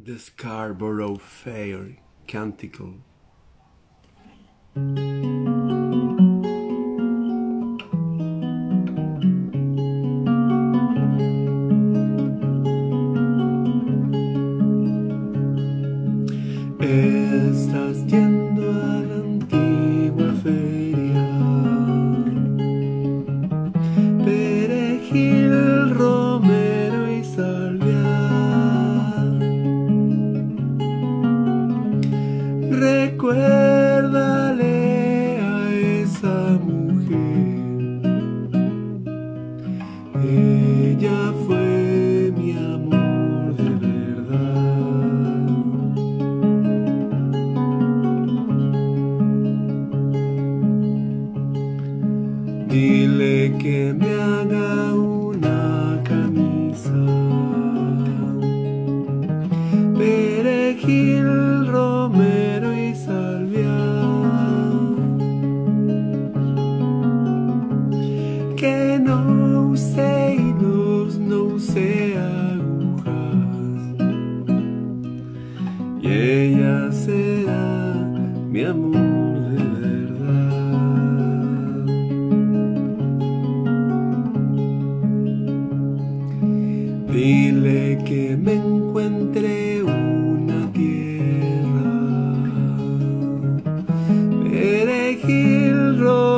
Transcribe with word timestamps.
The 0.00 0.16
Scarborough 0.16 1.16
Fair 1.16 1.96
Canticle. 2.28 2.98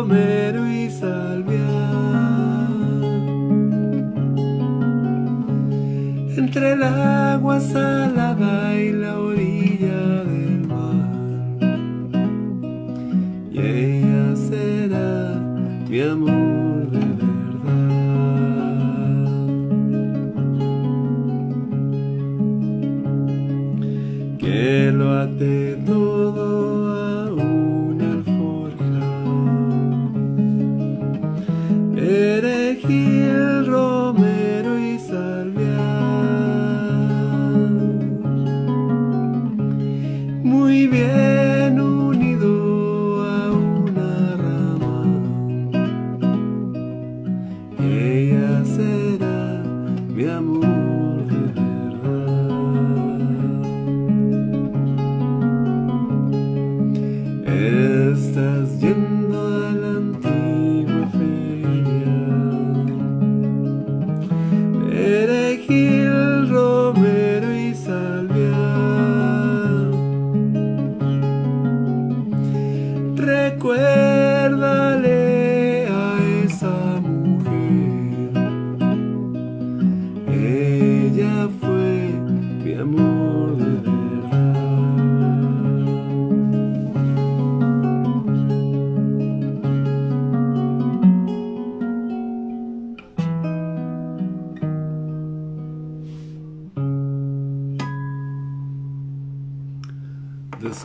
Romero 0.01 0.67
y 0.67 0.91
salvia. 0.91 1.61
Entre 6.39 6.73
el 6.73 6.83
agua 6.83 7.61
salada 7.61 8.60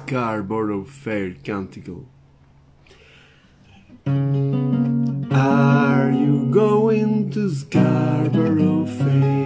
Scarborough 0.07 0.83
Fair 0.83 1.31
Canticle. 1.31 2.05
Are 4.05 6.11
you 6.11 6.47
going 6.51 7.31
to 7.31 7.49
Scarborough 7.49 8.85
Fair? 8.85 9.45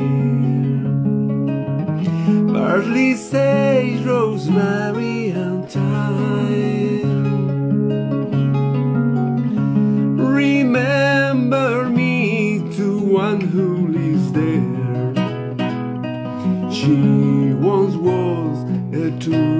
Barley, 2.51 3.15
sage, 3.15 4.05
rosemary, 4.05 5.29
and 5.29 5.71
thyme. 5.71 7.37
Remember 10.17 11.89
me 11.89 12.69
to 12.75 12.99
one 12.99 13.39
who 13.39 13.87
lives 13.87 14.33
there. 14.33 14.59
She 16.69 17.53
once 17.53 17.95
was 17.95 18.65
a 18.93 19.17
true 19.21 19.58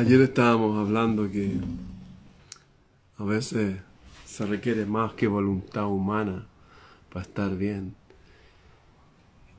Ayer 0.00 0.22
estábamos 0.22 0.78
hablando 0.78 1.30
que 1.30 1.60
a 3.18 3.22
veces 3.22 3.82
se 4.24 4.46
requiere 4.46 4.86
más 4.86 5.12
que 5.12 5.26
voluntad 5.26 5.88
humana 5.88 6.46
para 7.12 7.26
estar 7.26 7.54
bien. 7.54 7.94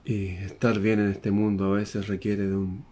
Y 0.03 0.29
estar 0.29 0.79
bien 0.79 0.99
en 0.99 1.11
este 1.11 1.29
mundo 1.29 1.66
a 1.66 1.76
veces 1.76 2.08
requiere 2.08 2.47
de 2.47 2.55
un 2.55 2.84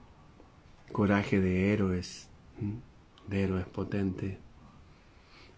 coraje 0.91 1.41
de 1.41 1.73
héroes, 1.73 2.29
de 3.27 3.41
héroes 3.41 3.65
potentes. 3.65 4.37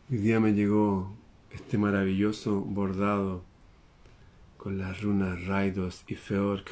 Hoy 0.10 0.20
día 0.20 0.40
me 0.40 0.54
llegó 0.54 1.14
este 1.52 1.78
maravilloso 1.78 2.62
bordado 2.62 3.44
con 4.56 4.78
las 4.78 5.02
runas 5.02 5.46
Raidos 5.46 6.06
y 6.08 6.16
Feork. 6.16 6.72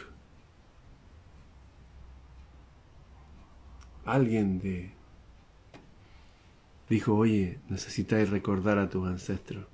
Alguien 4.06 4.62
de 4.62 4.98
dijo, 6.90 7.16
oye, 7.16 7.60
necesitáis 7.70 8.30
recordar 8.30 8.78
a 8.80 8.90
tus 8.90 9.08
ancestros 9.08 9.66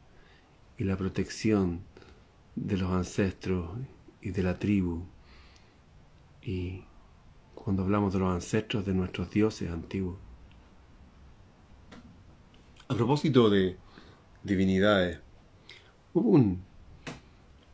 y 0.77 0.83
la 0.83 0.97
protección 0.97 1.81
de 2.56 2.77
los 2.77 2.91
ancestros 2.91 3.69
y 4.21 4.31
de 4.31 4.44
la 4.44 4.59
tribu. 4.59 5.03
Y 6.41 6.83
cuando 7.53 7.83
hablamos 7.83 8.13
de 8.13 8.19
los 8.19 8.33
ancestros 8.33 8.85
de 8.85 8.94
nuestros 8.94 9.31
dioses 9.31 9.69
antiguos. 9.71 10.17
A 12.88 12.94
propósito 12.94 13.50
de 13.50 13.77
divinidades, 14.44 15.19
hubo 16.13 16.29
un- 16.29 16.63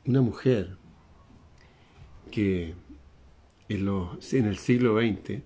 una 0.05 0.21
mujer 0.21 0.77
que 2.31 2.75
en, 3.67 3.85
los, 3.85 4.33
en 4.33 4.45
el 4.45 4.57
siglo 4.57 4.97
XX 4.99 5.41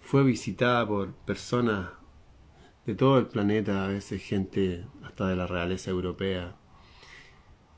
fue 0.00 0.24
visitada 0.24 0.86
por 0.86 1.12
personas 1.14 1.88
de 2.88 2.94
todo 2.94 3.18
el 3.18 3.26
planeta, 3.26 3.84
a 3.84 3.88
veces 3.88 4.22
gente 4.22 4.82
hasta 5.04 5.28
de 5.28 5.36
la 5.36 5.46
realeza 5.46 5.90
europea, 5.90 6.56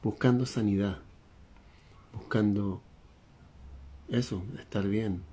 buscando 0.04 0.46
sanidad, 0.46 0.98
buscando 2.12 2.80
eso, 4.08 4.44
estar 4.60 4.86
bien. 4.86 5.24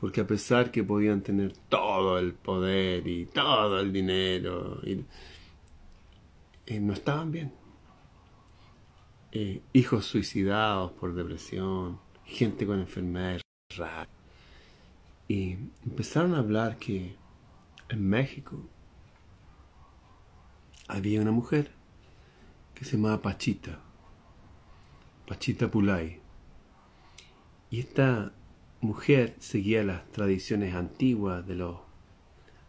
Porque 0.00 0.20
a 0.20 0.26
pesar 0.26 0.70
que 0.70 0.84
podían 0.84 1.22
tener 1.22 1.54
todo 1.70 2.18
el 2.18 2.34
poder 2.34 3.08
y 3.08 3.24
todo 3.24 3.80
el 3.80 3.90
dinero, 3.90 4.82
y, 4.82 5.02
eh, 6.66 6.78
no 6.78 6.92
estaban 6.92 7.32
bien. 7.32 7.54
Eh, 9.32 9.62
hijos 9.72 10.04
suicidados 10.04 10.92
por 10.92 11.14
depresión, 11.14 11.98
gente 12.26 12.66
con 12.66 12.80
enfermedades 12.80 13.40
raras. 13.74 14.08
Y 15.26 15.52
empezaron 15.86 16.34
a 16.34 16.40
hablar 16.40 16.76
que 16.76 17.16
en 17.88 18.06
México 18.06 18.68
había 20.90 21.20
una 21.20 21.30
mujer 21.30 21.70
que 22.74 22.84
se 22.84 22.96
llamaba 22.96 23.22
Pachita, 23.22 23.78
Pachita 25.26 25.70
Pulay. 25.70 26.20
Y 27.70 27.80
esta 27.80 28.32
mujer 28.80 29.36
seguía 29.38 29.84
las 29.84 30.10
tradiciones 30.10 30.74
antiguas 30.74 31.46
de 31.46 31.54
los 31.54 31.78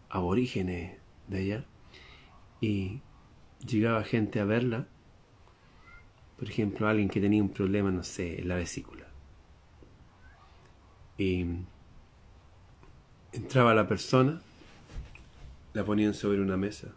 aborígenes 0.09 0.97
de 1.27 1.37
allá 1.37 1.65
y 2.59 3.01
llegaba 3.65 4.03
gente 4.03 4.39
a 4.39 4.45
verla, 4.45 4.87
por 6.37 6.49
ejemplo, 6.49 6.87
alguien 6.87 7.09
que 7.09 7.21
tenía 7.21 7.41
un 7.41 7.49
problema, 7.49 7.91
no 7.91 8.03
sé, 8.03 8.41
en 8.41 8.47
la 8.47 8.55
vesícula. 8.55 9.05
Y 11.17 11.45
entraba 13.31 13.73
la 13.73 13.87
persona, 13.87 14.41
la 15.73 15.83
ponían 15.83 16.13
sobre 16.13 16.41
una 16.41 16.57
mesa, 16.57 16.89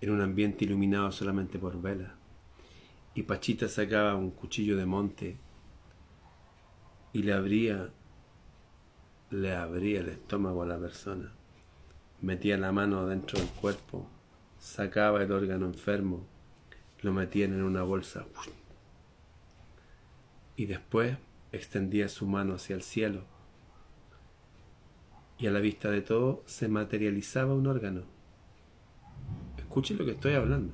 en 0.00 0.10
un 0.10 0.20
ambiente 0.20 0.64
iluminado 0.64 1.12
solamente 1.12 1.58
por 1.58 1.80
velas, 1.80 2.12
y 3.14 3.22
Pachita 3.22 3.68
sacaba 3.68 4.14
un 4.14 4.30
cuchillo 4.30 4.76
de 4.76 4.86
monte 4.86 5.36
y 7.12 7.22
le 7.22 7.32
abría 7.32 7.90
le 9.30 9.54
abría 9.54 10.00
el 10.00 10.08
estómago 10.08 10.62
a 10.62 10.66
la 10.66 10.78
persona, 10.78 11.32
metía 12.20 12.58
la 12.58 12.72
mano 12.72 13.06
dentro 13.06 13.38
del 13.38 13.48
cuerpo, 13.48 14.08
sacaba 14.58 15.22
el 15.22 15.30
órgano 15.30 15.66
enfermo, 15.66 16.26
lo 17.02 17.12
metían 17.12 17.52
en 17.52 17.62
una 17.62 17.82
bolsa 17.82 18.26
y 20.60 20.66
después 20.66 21.16
extendía 21.52 22.06
su 22.10 22.26
mano 22.26 22.56
hacia 22.56 22.76
el 22.76 22.82
cielo. 22.82 23.24
Y 25.38 25.46
a 25.46 25.50
la 25.50 25.60
vista 25.60 25.90
de 25.90 26.02
todo 26.02 26.42
se 26.44 26.68
materializaba 26.68 27.54
un 27.54 27.66
órgano. 27.66 28.02
Escuche 29.70 29.94
lo 29.94 30.04
que 30.04 30.10
estoy 30.10 30.32
hablando. 30.32 30.72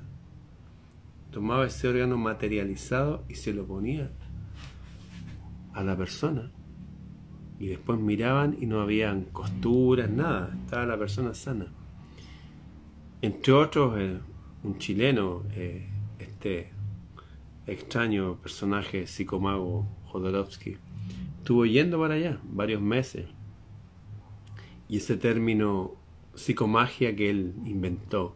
Tomaba 1.31 1.67
ese 1.67 1.87
órgano 1.87 2.17
materializado 2.17 3.25
y 3.29 3.35
se 3.35 3.53
lo 3.53 3.67
ponía 3.67 4.11
a 5.75 5.85
la 5.85 5.95
persona 5.99 6.51
y 7.59 7.67
después 7.67 8.01
miraban 8.01 8.57
y 8.59 8.65
no 8.65 8.81
habían 8.81 9.25
costuras, 9.25 10.09
nada, 10.09 10.57
estaba 10.65 10.87
la 10.87 10.99
persona 10.99 11.35
sana. 11.35 11.67
Entre 13.21 13.53
otros, 13.53 14.01
eh, 14.01 14.19
un 14.63 14.79
chileno, 14.79 15.43
eh, 15.55 15.91
este 16.19 16.71
extraño 17.67 18.37
personaje 18.37 19.07
psicomago 19.07 19.87
Jodorowsky, 20.07 20.79
estuvo 21.37 21.67
yendo 21.67 22.01
para 22.01 22.15
allá 22.15 22.41
varios 22.45 22.81
meses. 22.81 23.27
Y 24.89 24.97
ese 24.97 25.19
término 25.19 25.97
psicomagia 26.35 27.15
que 27.15 27.29
él 27.29 27.53
inventó, 27.67 28.35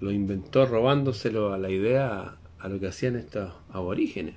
lo 0.00 0.10
inventó 0.10 0.66
robándoselo 0.66 1.52
a 1.52 1.58
la 1.58 1.70
idea 1.70 2.36
a 2.58 2.68
lo 2.68 2.80
que 2.80 2.88
hacían 2.88 3.16
estos 3.16 3.52
aborígenes. 3.70 4.34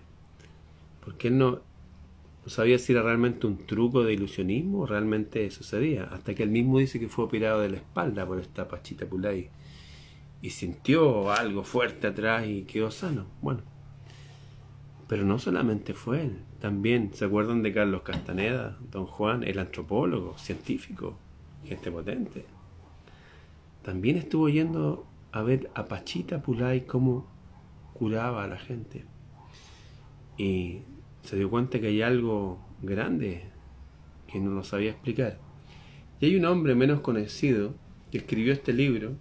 Porque 1.04 1.30
él 1.30 1.38
no, 1.38 1.52
no 1.52 2.50
sabía 2.50 2.80
si 2.80 2.94
era 2.94 3.04
realmente 3.04 3.48
un 3.48 3.66
truco 3.66 4.04
de 4.04 4.14
ilusionismo 4.14 4.82
o 4.82 4.86
realmente 4.86 5.50
sucedía, 5.52 6.06
hasta 6.06 6.34
que 6.36 6.44
él 6.44 6.50
mismo 6.50 6.80
dice 6.80 7.00
que 7.00 7.10
fue 7.10 7.26
operado 7.26 7.62
de 7.62 7.70
la 7.70 7.78
espalda 7.78 8.26
por 8.26 8.40
esta 8.40 8.68
Pachita 8.68 9.06
Pulay 9.06 9.50
y 10.42 10.50
sintió 10.52 11.32
algo 11.32 11.64
fuerte 11.64 12.08
atrás 12.08 12.48
y 12.48 12.64
quedó 12.64 12.92
sano. 12.92 13.26
Bueno, 13.42 13.62
pero 15.08 15.26
no 15.26 15.40
solamente 15.40 15.94
fue 15.94 16.22
él, 16.22 16.38
también 16.60 17.12
se 17.14 17.26
acuerdan 17.26 17.64
de 17.64 17.74
Carlos 17.74 18.04
Castaneda, 18.04 18.78
don 18.92 19.06
Juan, 19.06 19.44
el 19.44 19.60
antropólogo, 19.60 20.38
científico, 20.38 21.18
gente 21.66 21.92
potente. 21.92 22.46
También 23.82 24.18
estuvo 24.18 24.50
yendo 24.50 25.09
a 25.31 25.42
ver 25.42 25.70
a 25.76 25.86
Pachita 25.86 26.42
Pulay 26.42 26.81
cómo 26.81 27.28
curaba 27.94 28.44
a 28.44 28.48
la 28.48 28.58
gente. 28.58 29.06
Y 30.38 30.81
se 31.24 31.36
dio 31.36 31.50
cuenta 31.50 31.80
que 31.80 31.88
hay 31.88 32.02
algo 32.02 32.60
grande 32.81 33.44
que 34.28 34.40
no 34.40 34.52
lo 34.52 34.64
sabía 34.64 34.92
explicar. 34.92 35.38
Y 36.20 36.28
hay 36.28 36.36
un 36.36 36.46
hombre 36.46 36.76
menos 36.76 37.02
conocido 37.02 37.76
que 38.12 38.20
escribió 38.20 38.54
este 38.54 38.74
libro, 38.74 39.16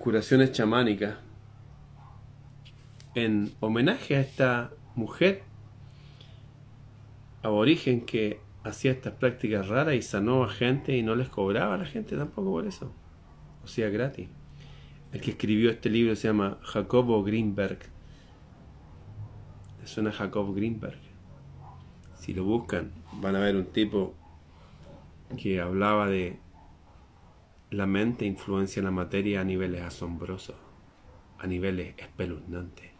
Curaciones 0.00 0.52
chamánicas, 0.52 1.18
en 3.14 3.52
homenaje 3.60 4.16
a 4.16 4.20
esta 4.20 4.70
mujer 4.94 5.42
aborigen 7.42 8.02
que 8.02 8.40
hacía 8.64 8.92
estas 8.92 9.14
prácticas 9.14 9.68
raras 9.68 9.94
y 9.94 10.02
sanó 10.02 10.44
a 10.44 10.48
gente 10.48 10.96
y 10.96 11.02
no 11.02 11.14
les 11.14 11.28
cobraba 11.28 11.74
a 11.74 11.78
la 11.78 11.86
gente 11.86 12.16
tampoco 12.16 12.50
por 12.50 12.66
eso. 12.66 12.92
O 13.64 13.66
sea, 13.66 13.88
gratis. 13.88 14.28
El 15.12 15.20
que 15.20 15.32
escribió 15.32 15.70
este 15.70 15.90
libro 15.90 16.14
se 16.16 16.28
llama 16.28 16.58
Jacobo 16.62 17.22
Greenberg 17.22 17.80
suena 19.90 20.12
Jacob 20.12 20.54
Greenberg. 20.54 20.98
Si 22.14 22.32
lo 22.32 22.44
buscan, 22.44 22.92
van 23.14 23.36
a 23.36 23.40
ver 23.40 23.56
un 23.56 23.66
tipo 23.66 24.14
que 25.36 25.60
hablaba 25.60 26.06
de 26.08 26.38
la 27.70 27.86
mente 27.86 28.24
influencia 28.24 28.80
en 28.80 28.84
la 28.84 28.90
materia 28.90 29.40
a 29.40 29.44
niveles 29.44 29.82
asombrosos, 29.82 30.56
a 31.38 31.46
niveles 31.46 31.94
espeluznantes, 31.98 32.90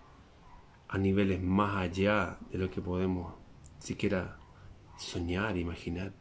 a 0.89 0.99
niveles 0.99 1.41
más 1.43 1.77
allá 1.77 2.39
de 2.51 2.59
lo 2.59 2.71
que 2.71 2.81
podemos 2.81 3.35
siquiera 3.79 4.39
soñar, 4.99 5.57
imaginar. 5.57 6.13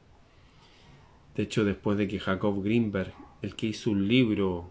De 1.36 1.44
hecho, 1.44 1.64
después 1.64 1.98
de 1.98 2.08
que 2.08 2.20
Jacob 2.20 2.62
Greenberg, 2.64 3.14
el 3.42 3.56
que 3.56 3.68
hizo 3.68 3.92
un 3.92 4.08
libro, 4.08 4.70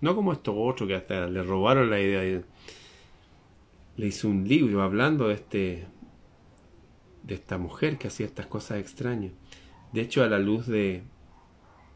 no 0.00 0.14
como 0.14 0.32
estos 0.32 0.54
otros 0.56 0.88
que 0.88 0.94
hasta 0.94 1.26
le 1.26 1.42
robaron 1.42 1.90
la 1.90 2.00
idea, 2.00 2.20
de 2.20 2.44
le 3.96 4.06
hizo 4.06 4.28
un 4.28 4.46
libro 4.48 4.82
hablando 4.82 5.28
de 5.28 5.34
este 5.34 5.86
de 7.22 7.34
esta 7.34 7.58
mujer 7.58 7.96
que 7.96 8.08
hacía 8.08 8.26
estas 8.26 8.46
cosas 8.46 8.78
extrañas. 8.78 9.32
De 9.92 10.02
hecho, 10.02 10.22
a 10.22 10.26
la 10.26 10.38
luz 10.38 10.66
de, 10.66 11.02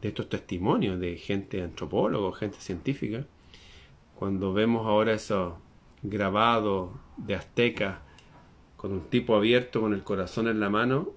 de 0.01 0.07
estos 0.07 0.27
testimonios 0.27 0.99
de 0.99 1.17
gente 1.17 1.61
antropóloga, 1.61 2.35
gente 2.35 2.59
científica, 2.59 3.25
cuando 4.15 4.53
vemos 4.53 4.87
ahora 4.87 5.13
esos 5.13 5.53
grabados 6.01 6.91
de 7.17 7.35
aztecas 7.35 7.99
con 8.75 8.91
un 8.91 9.01
tipo 9.01 9.35
abierto 9.35 9.81
con 9.81 9.93
el 9.93 10.03
corazón 10.03 10.47
en 10.47 10.59
la 10.59 10.69
mano, 10.69 11.09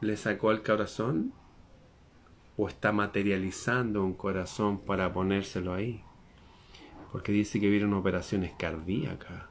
le 0.00 0.16
sacó 0.16 0.50
el 0.50 0.62
corazón 0.62 1.32
o 2.56 2.68
está 2.68 2.92
materializando 2.92 4.04
un 4.04 4.14
corazón 4.14 4.78
para 4.78 5.12
ponérselo 5.12 5.74
ahí 5.74 6.04
porque 7.14 7.30
dice 7.30 7.60
que 7.60 7.70
vieron 7.70 7.94
operaciones 7.94 8.54
cardíacas. 8.58 9.44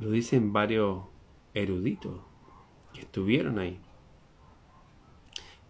Lo 0.00 0.10
dicen 0.10 0.52
varios 0.52 1.04
eruditos 1.54 2.20
que 2.92 3.02
estuvieron 3.02 3.60
ahí. 3.60 3.78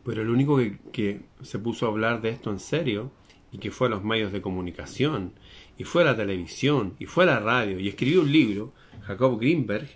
Pero 0.02 0.22
el 0.22 0.30
único 0.30 0.56
que, 0.92 1.26
se 1.42 1.58
puso 1.58 1.84
a 1.84 1.90
hablar 1.90 2.22
de 2.22 2.30
esto 2.30 2.50
en 2.50 2.58
serio 2.58 3.12
y 3.50 3.58
que 3.58 3.70
fue 3.70 3.88
a 3.88 3.90
los 3.90 4.02
medios 4.02 4.32
de 4.32 4.40
comunicación 4.40 5.34
y 5.76 5.84
fue 5.84 6.00
a 6.00 6.06
la 6.06 6.16
televisión 6.16 6.96
y 6.98 7.04
fue 7.04 7.24
a 7.24 7.26
la 7.26 7.40
radio 7.40 7.78
y 7.78 7.86
escribió 7.86 8.22
un 8.22 8.32
libro, 8.32 8.72
Jacob 9.02 9.38
Greenberg, 9.38 9.90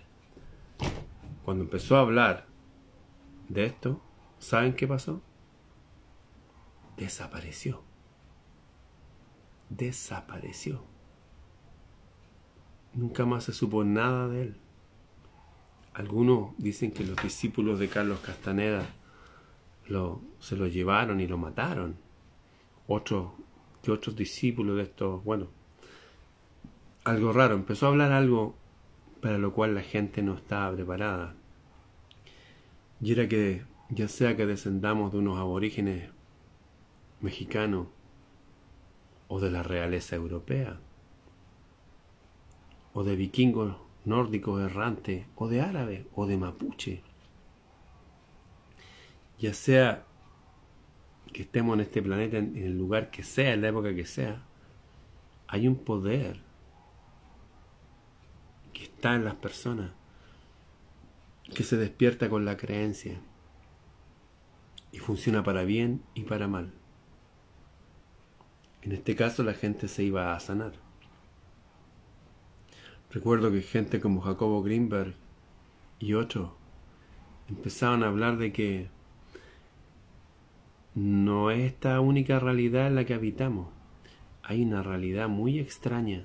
cuando 1.43 1.64
empezó 1.64 1.97
a 1.97 2.00
hablar 2.00 2.47
de 3.49 3.64
esto, 3.64 4.02
¿saben 4.38 4.75
qué 4.75 4.87
pasó? 4.87 5.23
Desapareció 6.97 7.83
desapareció. 9.69 10.83
Nunca 12.95 13.26
más 13.26 13.45
se 13.45 13.53
supo 13.53 13.85
nada 13.85 14.29
de 14.29 14.43
él. 14.43 14.57
Algunos 15.95 16.50
dicen 16.59 16.93
que 16.93 17.05
los 17.05 17.17
discípulos 17.23 17.79
de 17.79 17.88
Carlos 17.88 18.21
Castaneda 18.21 18.87
lo, 19.87 20.21
se 20.41 20.57
lo 20.57 20.67
llevaron 20.67 21.21
y 21.21 21.26
lo 21.26 21.38
mataron. 21.38 21.97
Otros, 22.87 23.33
que 23.83 23.91
otros 23.91 24.17
discípulos 24.17 24.76
de 24.76 24.83
estos, 24.83 25.25
bueno, 25.25 25.49
algo 27.05 27.33
raro, 27.33 27.55
empezó 27.55 27.87
a 27.87 27.88
hablar 27.91 28.12
algo 28.12 28.55
para 29.21 29.38
lo 29.38 29.53
cual 29.53 29.75
la 29.75 29.83
gente 29.83 30.23
no 30.23 30.35
estaba 30.35 30.75
preparada. 30.75 31.35
Y 33.00 33.12
era 33.12 33.29
que, 33.29 33.65
ya 33.91 34.09
sea 34.09 34.37
que 34.37 34.47
descendamos 34.47 35.12
de 35.12 35.19
unos 35.19 35.38
aborígenes 35.38 36.11
mexicanos 37.26 37.88
o 39.28 39.40
de 39.40 39.50
la 39.50 39.62
realeza 39.62 40.16
europea, 40.16 40.78
o 42.95 43.04
de 43.04 43.16
vikingos 43.16 43.76
nórdicos 44.04 44.62
errantes, 44.62 45.26
o 45.35 45.49
de 45.49 45.61
árabes, 45.61 46.06
o 46.14 46.26
de 46.26 46.37
mapuche, 46.37 47.02
ya 49.38 49.52
sea 49.52 50.06
que 51.33 51.42
estemos 51.42 51.75
en 51.75 51.80
este 51.80 52.00
planeta, 52.00 52.38
en 52.38 52.56
el 52.56 52.78
lugar 52.78 53.11
que 53.11 53.23
sea, 53.23 53.52
en 53.52 53.62
la 53.62 53.68
época 53.68 53.95
que 53.95 54.06
sea, 54.06 54.42
hay 55.49 55.66
un 55.66 55.76
poder 55.76 56.40
que 58.73 58.85
está 58.85 59.14
en 59.16 59.25
las 59.25 59.35
personas, 59.35 59.90
que 61.54 61.64
se 61.64 61.76
despierta 61.76 62.28
con 62.30 62.45
la 62.45 62.56
creencia 62.56 63.21
y 64.92 64.99
funciona 64.99 65.42
para 65.42 65.64
bien 65.64 66.02
y 66.14 66.23
para 66.23 66.49
mal. 66.49 66.75
En 68.87 68.93
este 68.93 69.16
caso 69.16 69.43
la 69.43 69.52
gente 69.52 69.88
se 69.88 70.05
iba 70.05 70.33
a 70.33 70.38
sanar. 70.38 70.75
Recuerdo 73.11 73.50
que 73.50 73.61
gente 73.61 73.99
como 73.99 74.21
Jacobo 74.21 74.62
Greenberg 74.62 75.16
y 75.99 76.14
otros 76.14 76.50
empezaban 77.49 78.05
a 78.05 78.07
hablar 78.07 78.38
de 78.38 78.52
que 78.52 78.88
no 80.95 81.50
es 81.50 81.64
esta 81.64 81.99
única 81.99 82.38
realidad 82.38 82.87
en 82.87 82.95
la 82.95 83.05
que 83.05 83.14
habitamos. 83.14 83.71
Hay 84.45 84.62
una 84.62 84.85
realidad 84.85 85.28
muy 85.28 85.59
extraña. 85.59 86.25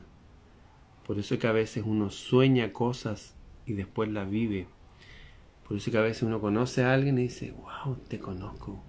Por 1.07 1.17
eso 1.17 1.33
es 1.33 1.39
que 1.39 1.47
a 1.47 1.53
veces 1.53 1.83
uno 1.83 2.11
sueña 2.11 2.73
cosas 2.73 3.33
y 3.65 3.73
después 3.73 4.07
las 4.11 4.29
vive. 4.29 4.67
Por 5.67 5.77
eso 5.77 5.89
es 5.89 5.91
que 5.91 5.97
a 5.97 6.03
veces 6.03 6.21
uno 6.21 6.39
conoce 6.39 6.83
a 6.83 6.93
alguien 6.93 7.17
y 7.17 7.23
dice, 7.23 7.53
wow, 7.53 7.95
te 8.07 8.19
conozco. 8.19 8.83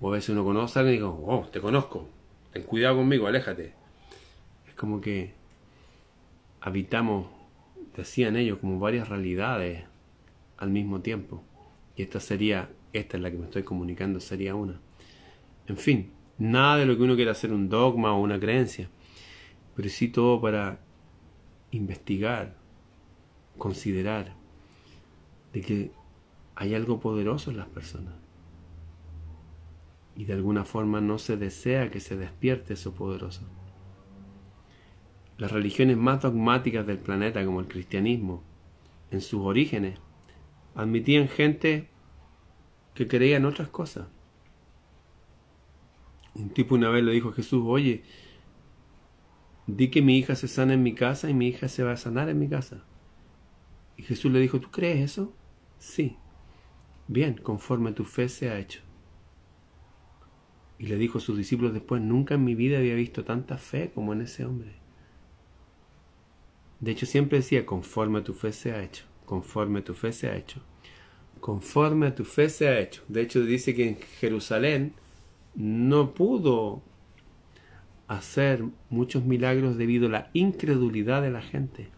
O 0.00 0.08
a 0.08 0.12
veces 0.12 0.30
uno 0.30 0.42
conoce 0.42 0.78
a 0.78 0.80
alguien 0.80 0.96
y 0.96 1.02
dice, 1.02 1.18
wow, 1.20 1.50
te 1.50 1.60
conozco. 1.60 2.15
Ten 2.56 2.62
cuidado 2.62 2.96
conmigo, 2.96 3.26
aléjate. 3.26 3.74
Es 4.66 4.72
como 4.76 5.02
que 5.02 5.34
habitamos, 6.62 7.26
decían 7.94 8.34
ellos, 8.34 8.60
como 8.60 8.78
varias 8.78 9.10
realidades 9.10 9.84
al 10.56 10.70
mismo 10.70 11.02
tiempo. 11.02 11.44
Y 11.96 12.02
esta 12.02 12.18
sería 12.18 12.70
esta 12.94 13.18
es 13.18 13.22
la 13.22 13.30
que 13.30 13.36
me 13.36 13.44
estoy 13.44 13.62
comunicando, 13.62 14.20
sería 14.20 14.54
una. 14.54 14.80
En 15.66 15.76
fin, 15.76 16.12
nada 16.38 16.78
de 16.78 16.86
lo 16.86 16.96
que 16.96 17.02
uno 17.02 17.14
quiera 17.14 17.32
hacer 17.32 17.52
un 17.52 17.68
dogma 17.68 18.14
o 18.14 18.22
una 18.22 18.40
creencia, 18.40 18.88
pero 19.74 19.90
sí 19.90 20.08
todo 20.08 20.40
para 20.40 20.80
investigar, 21.72 22.56
considerar 23.58 24.32
de 25.52 25.60
que 25.60 25.90
hay 26.54 26.74
algo 26.74 27.00
poderoso 27.00 27.50
en 27.50 27.58
las 27.58 27.68
personas. 27.68 28.14
Y 30.16 30.24
de 30.24 30.32
alguna 30.32 30.64
forma 30.64 31.00
no 31.00 31.18
se 31.18 31.36
desea 31.36 31.90
que 31.90 32.00
se 32.00 32.16
despierte 32.16 32.74
eso 32.74 32.94
poderoso. 32.94 33.46
Las 35.36 35.52
religiones 35.52 35.98
más 35.98 36.22
dogmáticas 36.22 36.86
del 36.86 36.98
planeta, 36.98 37.44
como 37.44 37.60
el 37.60 37.68
cristianismo, 37.68 38.42
en 39.10 39.20
sus 39.20 39.40
orígenes, 39.42 40.00
admitían 40.74 41.28
gente 41.28 41.90
que 42.94 43.06
creían 43.06 43.44
otras 43.44 43.68
cosas. 43.68 44.08
Un 46.34 46.50
tipo 46.50 46.74
una 46.74 46.88
vez 46.88 47.04
le 47.04 47.12
dijo 47.12 47.28
a 47.28 47.34
Jesús, 47.34 47.62
oye, 47.66 48.02
di 49.66 49.90
que 49.90 50.02
mi 50.02 50.18
hija 50.18 50.34
se 50.34 50.48
sana 50.48 50.74
en 50.74 50.82
mi 50.82 50.94
casa 50.94 51.28
y 51.28 51.34
mi 51.34 51.48
hija 51.48 51.68
se 51.68 51.82
va 51.82 51.92
a 51.92 51.96
sanar 51.96 52.28
en 52.28 52.38
mi 52.38 52.48
casa. 52.48 52.84
Y 53.96 54.02
Jesús 54.02 54.32
le 54.32 54.40
dijo, 54.40 54.60
¿tú 54.60 54.70
crees 54.70 55.12
eso? 55.12 55.34
Sí. 55.78 56.16
Bien, 57.08 57.34
conforme 57.34 57.92
tu 57.92 58.04
fe 58.04 58.28
se 58.28 58.50
ha 58.50 58.58
hecho. 58.58 58.85
Y 60.78 60.86
le 60.86 60.96
dijo 60.96 61.18
a 61.18 61.20
sus 61.20 61.36
discípulos 61.38 61.72
después, 61.72 62.02
nunca 62.02 62.34
en 62.34 62.44
mi 62.44 62.54
vida 62.54 62.78
había 62.78 62.94
visto 62.94 63.24
tanta 63.24 63.58
fe 63.58 63.90
como 63.94 64.12
en 64.12 64.22
ese 64.22 64.44
hombre. 64.44 64.72
De 66.80 66.90
hecho, 66.90 67.06
siempre 67.06 67.38
decía, 67.38 67.64
conforme 67.64 68.20
tu 68.20 68.34
fe 68.34 68.52
se 68.52 68.72
ha 68.72 68.82
hecho, 68.82 69.04
conforme 69.24 69.82
tu 69.82 69.94
fe 69.94 70.12
se 70.12 70.28
ha 70.28 70.36
hecho 70.36 70.60
conforme 71.40 72.08
a 72.08 72.14
tu 72.14 72.24
fe 72.24 72.48
se 72.48 72.68
ha 72.68 72.78
hecho. 72.80 73.02
De 73.08 73.22
hecho, 73.22 73.44
dice 73.44 73.74
que 73.74 73.88
en 73.88 73.96
Jerusalén 74.18 74.94
no 75.54 76.14
pudo 76.14 76.82
hacer 78.08 78.64
muchos 78.90 79.24
milagros 79.24 79.76
debido 79.76 80.06
a 80.06 80.10
la 80.10 80.30
incredulidad 80.32 81.22
de 81.22 81.30
la 81.30 81.42
gente. 81.42 81.88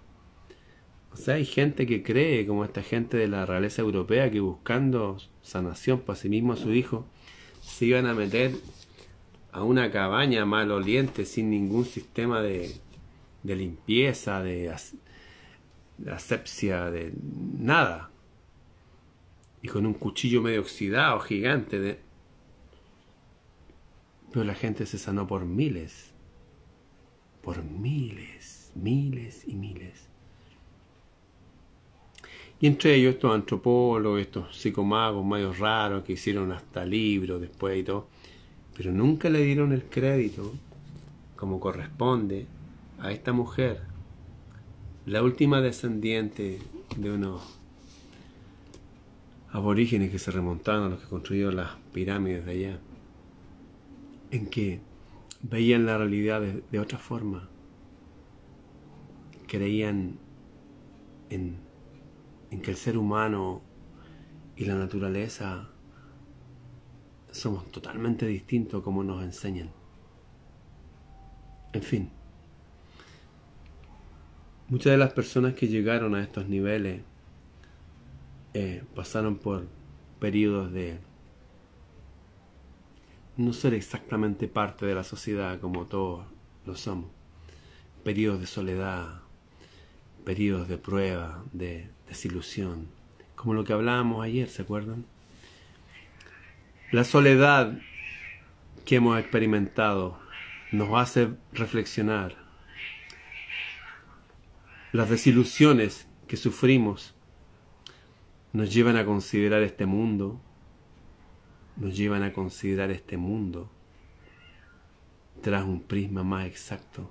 O 1.13 1.17
sea, 1.17 1.35
hay 1.35 1.45
gente 1.45 1.87
que 1.87 2.03
cree, 2.03 2.47
como 2.47 2.65
esta 2.65 2.83
gente 2.83 3.17
de 3.17 3.29
la 3.29 3.47
realeza 3.47 3.83
europea, 3.83 4.31
que 4.31 4.41
buscando 4.41 5.17
sanación 5.43 6.01
para 6.01 6.19
sí 6.19 6.29
mismo 6.29 6.53
a 6.53 6.57
su 6.57 6.73
hijo, 6.73 7.07
se 7.69 7.87
iban 7.87 8.07
a 8.07 8.15
meter 8.15 8.53
a 9.53 9.63
una 9.63 9.91
cabaña 9.91 10.45
maloliente 10.45 11.25
sin 11.25 11.51
ningún 11.51 11.85
sistema 11.85 12.41
de, 12.41 12.75
de 13.43 13.57
limpieza, 13.57 14.43
de, 14.43 14.75
de 15.99 16.13
asepsia, 16.13 16.91
de 16.91 17.13
nada 17.59 18.11
y 19.63 19.69
con 19.69 19.87
un 19.87 19.95
cuchillo 19.95 20.43
medio 20.43 20.61
oxidado, 20.61 21.21
gigante. 21.21 21.79
De... 21.79 22.01
Pero 24.33 24.45
la 24.45 24.55
gente 24.55 24.87
se 24.87 24.99
sanó 24.99 25.27
por 25.27 25.45
miles, 25.45 26.13
por 27.43 27.63
miles, 27.63 28.73
miles 28.75 29.47
y 29.47 29.55
miles. 29.55 30.08
Y 32.61 32.67
entre 32.67 32.95
ellos 32.95 33.15
estos 33.15 33.35
antropólogos, 33.35 34.21
estos 34.21 34.57
psicomagos 34.57 35.25
medio 35.25 35.53
raros 35.53 36.03
que 36.05 36.15
hicieron 36.15 36.51
hasta 36.51 36.85
libros 36.85 37.41
después 37.41 37.79
y 37.79 37.85
todo, 37.85 38.09
pero 38.77 38.93
nunca 38.93 39.31
le 39.31 39.43
dieron 39.43 39.73
el 39.73 39.85
crédito 39.85 40.53
como 41.37 41.61
corresponde 41.61 42.47
a 42.99 43.13
esta 43.13 43.33
mujer, 43.33 43.81
la 45.07 45.23
última 45.23 45.61
descendiente 45.61 46.59
de 46.97 47.11
unos 47.13 47.43
aborígenes 49.53 50.11
que 50.11 50.19
se 50.19 50.31
remontaban 50.31 50.85
a 50.85 50.89
los 50.91 51.01
que 51.01 51.07
construyeron 51.07 51.57
las 51.57 51.71
pirámides 51.93 52.45
de 52.45 52.51
allá, 52.53 52.79
en 54.31 54.47
que 54.47 54.81
veían 55.43 55.87
la 55.87 55.97
realidad 55.97 56.41
de, 56.41 56.81
otra 56.81 56.99
forma, 56.99 57.49
creían 59.47 60.19
en, 61.31 61.57
en 62.51 62.61
que 62.63 62.71
el 62.71 62.77
ser 62.77 62.97
humano 62.97 63.63
y 64.57 64.65
la 64.65 64.75
naturaleza 64.75 65.69
somos 67.31 67.71
totalmente 67.71 68.27
distintos 68.27 68.83
como 68.83 69.05
nos 69.05 69.23
enseñan. 69.23 69.71
En 71.73 71.83
fin, 71.83 72.11
muchas 74.69 74.93
de 74.93 74.99
las 74.99 75.13
personas 75.13 75.55
que 75.55 75.69
llegaron 75.69 76.15
a 76.15 76.23
estos 76.23 76.49
niveles 76.49 77.03
eh, 78.55 78.83
pasaron 78.95 79.37
por 79.37 79.69
periodos 80.19 80.73
de 80.73 80.99
no 83.37 83.53
ser 83.53 83.75
exactamente 83.75 84.49
parte 84.49 84.87
de 84.87 84.95
la 84.95 85.05
sociedad 85.05 85.61
como 85.61 85.87
todos 85.87 86.27
lo 86.67 86.75
somos, 86.75 87.11
periodos 88.03 88.41
de 88.41 88.47
soledad, 88.47 89.21
periodos 90.25 90.67
de 90.67 90.79
prueba, 90.79 91.45
de 91.53 91.89
desilusión, 92.09 92.89
como 93.35 93.55
lo 93.55 93.65
que 93.65 93.73
hablábamos 93.73 94.25
ayer, 94.25 94.49
¿se 94.49 94.63
acuerdan? 94.63 95.05
La 96.91 97.05
soledad 97.05 97.79
que 98.85 98.97
hemos 98.97 99.19
experimentado 99.19 100.19
nos 100.73 100.89
hace 100.95 101.31
reflexionar. 101.53 102.37
Las 104.93 105.11
desilusiones 105.11 106.09
que 106.27 106.37
sufrimos 106.37 107.15
nos 108.53 108.73
llevan 108.73 108.97
a 108.97 109.05
considerar 109.05 109.63
este 109.63 109.87
mundo, 109.87 110.41
nos 111.77 111.97
llevan 111.97 112.23
a 112.23 112.33
considerar 112.33 112.91
este 112.91 113.17
mundo 113.17 113.71
tras 115.43 115.65
un 115.65 115.83
prisma 115.83 116.23
más 116.25 116.47
exacto. 116.47 117.11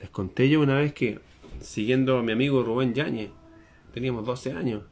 Les 0.00 0.10
conté 0.10 0.48
yo 0.48 0.60
una 0.60 0.76
vez 0.76 0.92
que, 0.92 1.20
siguiendo 1.60 2.18
a 2.18 2.22
mi 2.22 2.32
amigo 2.32 2.62
Rubén 2.62 2.94
Yáñez, 2.94 3.30
teníamos 3.92 4.24
12 4.24 4.52
años, 4.52 4.82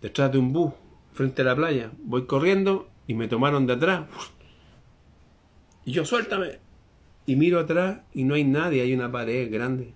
detrás 0.00 0.32
de 0.32 0.38
un 0.38 0.52
bus, 0.52 0.72
frente 1.12 1.42
a 1.42 1.46
la 1.46 1.56
playa, 1.56 1.90
voy 2.02 2.26
corriendo 2.26 2.88
y 3.06 3.14
me 3.14 3.28
tomaron 3.28 3.66
de 3.66 3.74
atrás. 3.74 4.08
Y 5.84 5.92
yo, 5.92 6.04
suéltame. 6.04 6.58
Y 7.26 7.36
miro 7.36 7.60
atrás 7.60 8.00
y 8.12 8.24
no 8.24 8.34
hay 8.34 8.44
nadie, 8.44 8.82
hay 8.82 8.94
una 8.94 9.10
pared 9.10 9.50
grande. 9.52 9.94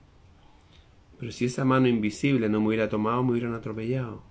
Pero 1.18 1.32
si 1.32 1.46
esa 1.46 1.64
mano 1.64 1.88
invisible 1.88 2.48
no 2.48 2.60
me 2.60 2.68
hubiera 2.68 2.88
tomado, 2.88 3.22
me 3.22 3.32
hubieran 3.32 3.54
atropellado. 3.54 4.22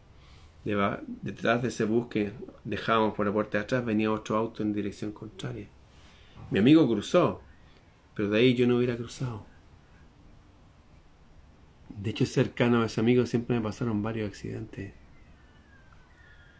Detrás 0.64 1.62
de 1.62 1.70
ese 1.70 1.86
bus 1.86 2.08
que 2.08 2.32
dejábamos 2.64 3.16
por 3.16 3.26
la 3.26 3.34
puerta 3.34 3.58
de 3.58 3.64
atrás 3.64 3.86
venía 3.86 4.12
otro 4.12 4.38
auto 4.38 4.64
en 4.64 4.74
dirección 4.74 5.12
contraria. 5.12 5.68
Mi 6.52 6.60
amigo 6.60 6.88
cruzó, 6.88 7.42
pero 8.14 8.30
de 8.30 8.40
ahí 8.40 8.54
yo 8.54 8.68
no 8.68 8.78
hubiera 8.78 8.96
cruzado. 8.96 9.46
De 12.02 12.12
hecho, 12.12 12.26
cercano 12.26 12.82
a 12.82 12.86
ese 12.86 13.02
amigo 13.02 13.26
siempre 13.26 13.56
me 13.56 13.62
pasaron 13.62 14.04
varios 14.04 14.30
accidentes. 14.30 14.94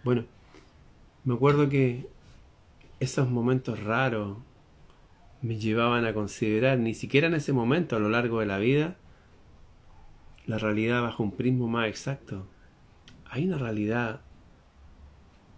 Bueno, 0.04 0.26
me 1.24 1.36
acuerdo 1.36 1.70
que 1.70 2.08
esos 3.00 3.30
momentos 3.30 3.84
raros 3.84 4.38
me 5.42 5.58
llevaban 5.58 6.06
a 6.06 6.14
considerar, 6.14 6.80
ni 6.80 6.94
siquiera 6.94 7.28
en 7.28 7.36
ese 7.36 7.54
momento, 7.54 7.96
a 7.96 8.00
lo 8.00 8.10
largo 8.10 8.40
de 8.40 8.48
la 8.48 8.58
vida, 8.58 8.98
la 10.46 10.58
realidad 10.58 11.02
bajo 11.02 11.24
un 11.24 11.32
prisma 11.32 11.68
más 11.68 11.88
exacto. 11.88 12.48
Hay 13.30 13.46
una 13.46 13.58
realidad 13.58 14.22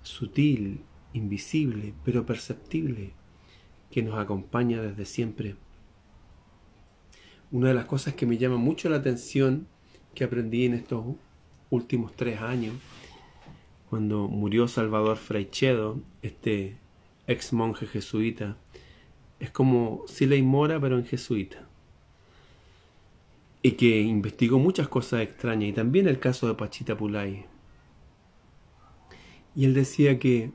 sutil, 0.01 0.83
invisible, 1.13 1.93
pero 2.03 2.25
perceptible, 2.25 3.13
que 3.91 4.03
nos 4.03 4.17
acompaña 4.17 4.81
desde 4.81 5.05
siempre. 5.05 5.55
Una 7.51 7.69
de 7.69 7.73
las 7.73 7.85
cosas 7.85 8.13
que 8.13 8.27
me 8.27 8.37
llama 8.37 8.57
mucho 8.57 8.89
la 8.89 8.97
atención 8.97 9.67
que 10.13 10.23
aprendí 10.23 10.65
en 10.65 10.75
estos 10.75 11.03
últimos 11.71 12.13
tres 12.15 12.39
años, 12.41 12.75
cuando 13.89 14.27
murió 14.27 14.67
Salvador 14.67 15.17
Fraichedo, 15.17 15.99
este 16.21 16.77
ex 17.25 17.51
monje 17.51 17.87
jesuita, 17.87 18.55
es 19.39 19.49
como 19.49 20.03
Siley 20.07 20.43
Mora 20.43 20.79
pero 20.79 20.99
en 20.99 21.05
jesuita. 21.05 21.67
Y 23.63 23.71
que 23.71 24.01
investigó 24.01 24.59
muchas 24.59 24.87
cosas 24.87 25.21
extrañas, 25.21 25.69
y 25.69 25.73
también 25.73 26.07
el 26.07 26.19
caso 26.19 26.47
de 26.47 26.53
Pachita 26.53 26.95
Pulay. 26.95 27.47
Y 29.55 29.65
él 29.65 29.73
decía 29.73 30.19
que 30.19 30.51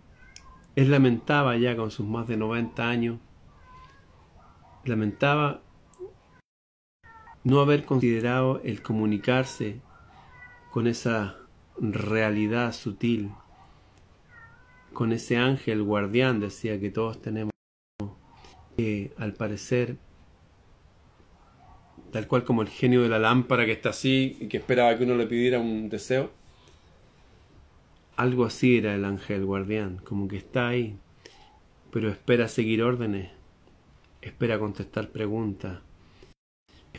él 0.77 0.93
lamentaba 0.93 1.57
ya 1.57 1.77
con 1.77 1.91
sus 1.91 2.07
más 2.07 2.29
de 2.29 2.37
90 2.37 2.89
años, 2.89 3.19
lamentaba 4.85 5.64
no 7.45 7.61
haber 7.61 7.85
considerado 7.85 8.61
el 8.65 8.83
comunicarse 8.83 9.81
con 10.71 10.87
esa 10.87 11.37
realidad 11.79 12.73
sutil, 12.73 13.31
con 14.95 15.13
ese 15.13 15.37
ángel 15.37 15.83
guardián, 15.83 16.41
decía 16.41 16.81
que 16.81 16.91
todos 16.91 17.21
tenemos, 17.21 17.53
que 18.77 19.13
al 19.19 19.35
parecer, 19.35 19.99
tal 22.13 22.27
cual 22.27 22.45
como 22.45 22.63
el 22.63 22.69
genio 22.69 23.03
de 23.03 23.09
la 23.09 23.19
lámpara 23.19 23.67
que 23.67 23.73
está 23.73 23.91
así 23.91 24.39
y 24.41 24.49
que 24.49 24.57
esperaba 24.57 24.97
que 24.97 25.05
uno 25.05 25.15
le 25.15 25.27
pidiera 25.27 25.59
un 25.61 25.91
deseo, 25.91 26.31
algo 28.17 28.45
así 28.45 28.79
era 28.79 28.95
el 28.95 29.05
ángel 29.05 29.45
guardián, 29.45 29.99
como 29.99 30.29
que 30.29 30.39
está 30.39 30.69
ahí, 30.69 30.97
pero 31.91 32.09
espera 32.09 32.49
seguir 32.49 32.83
órdenes, 32.83 33.31
espera 34.23 34.59
contestar 34.59 35.11
preguntas. 35.11 35.81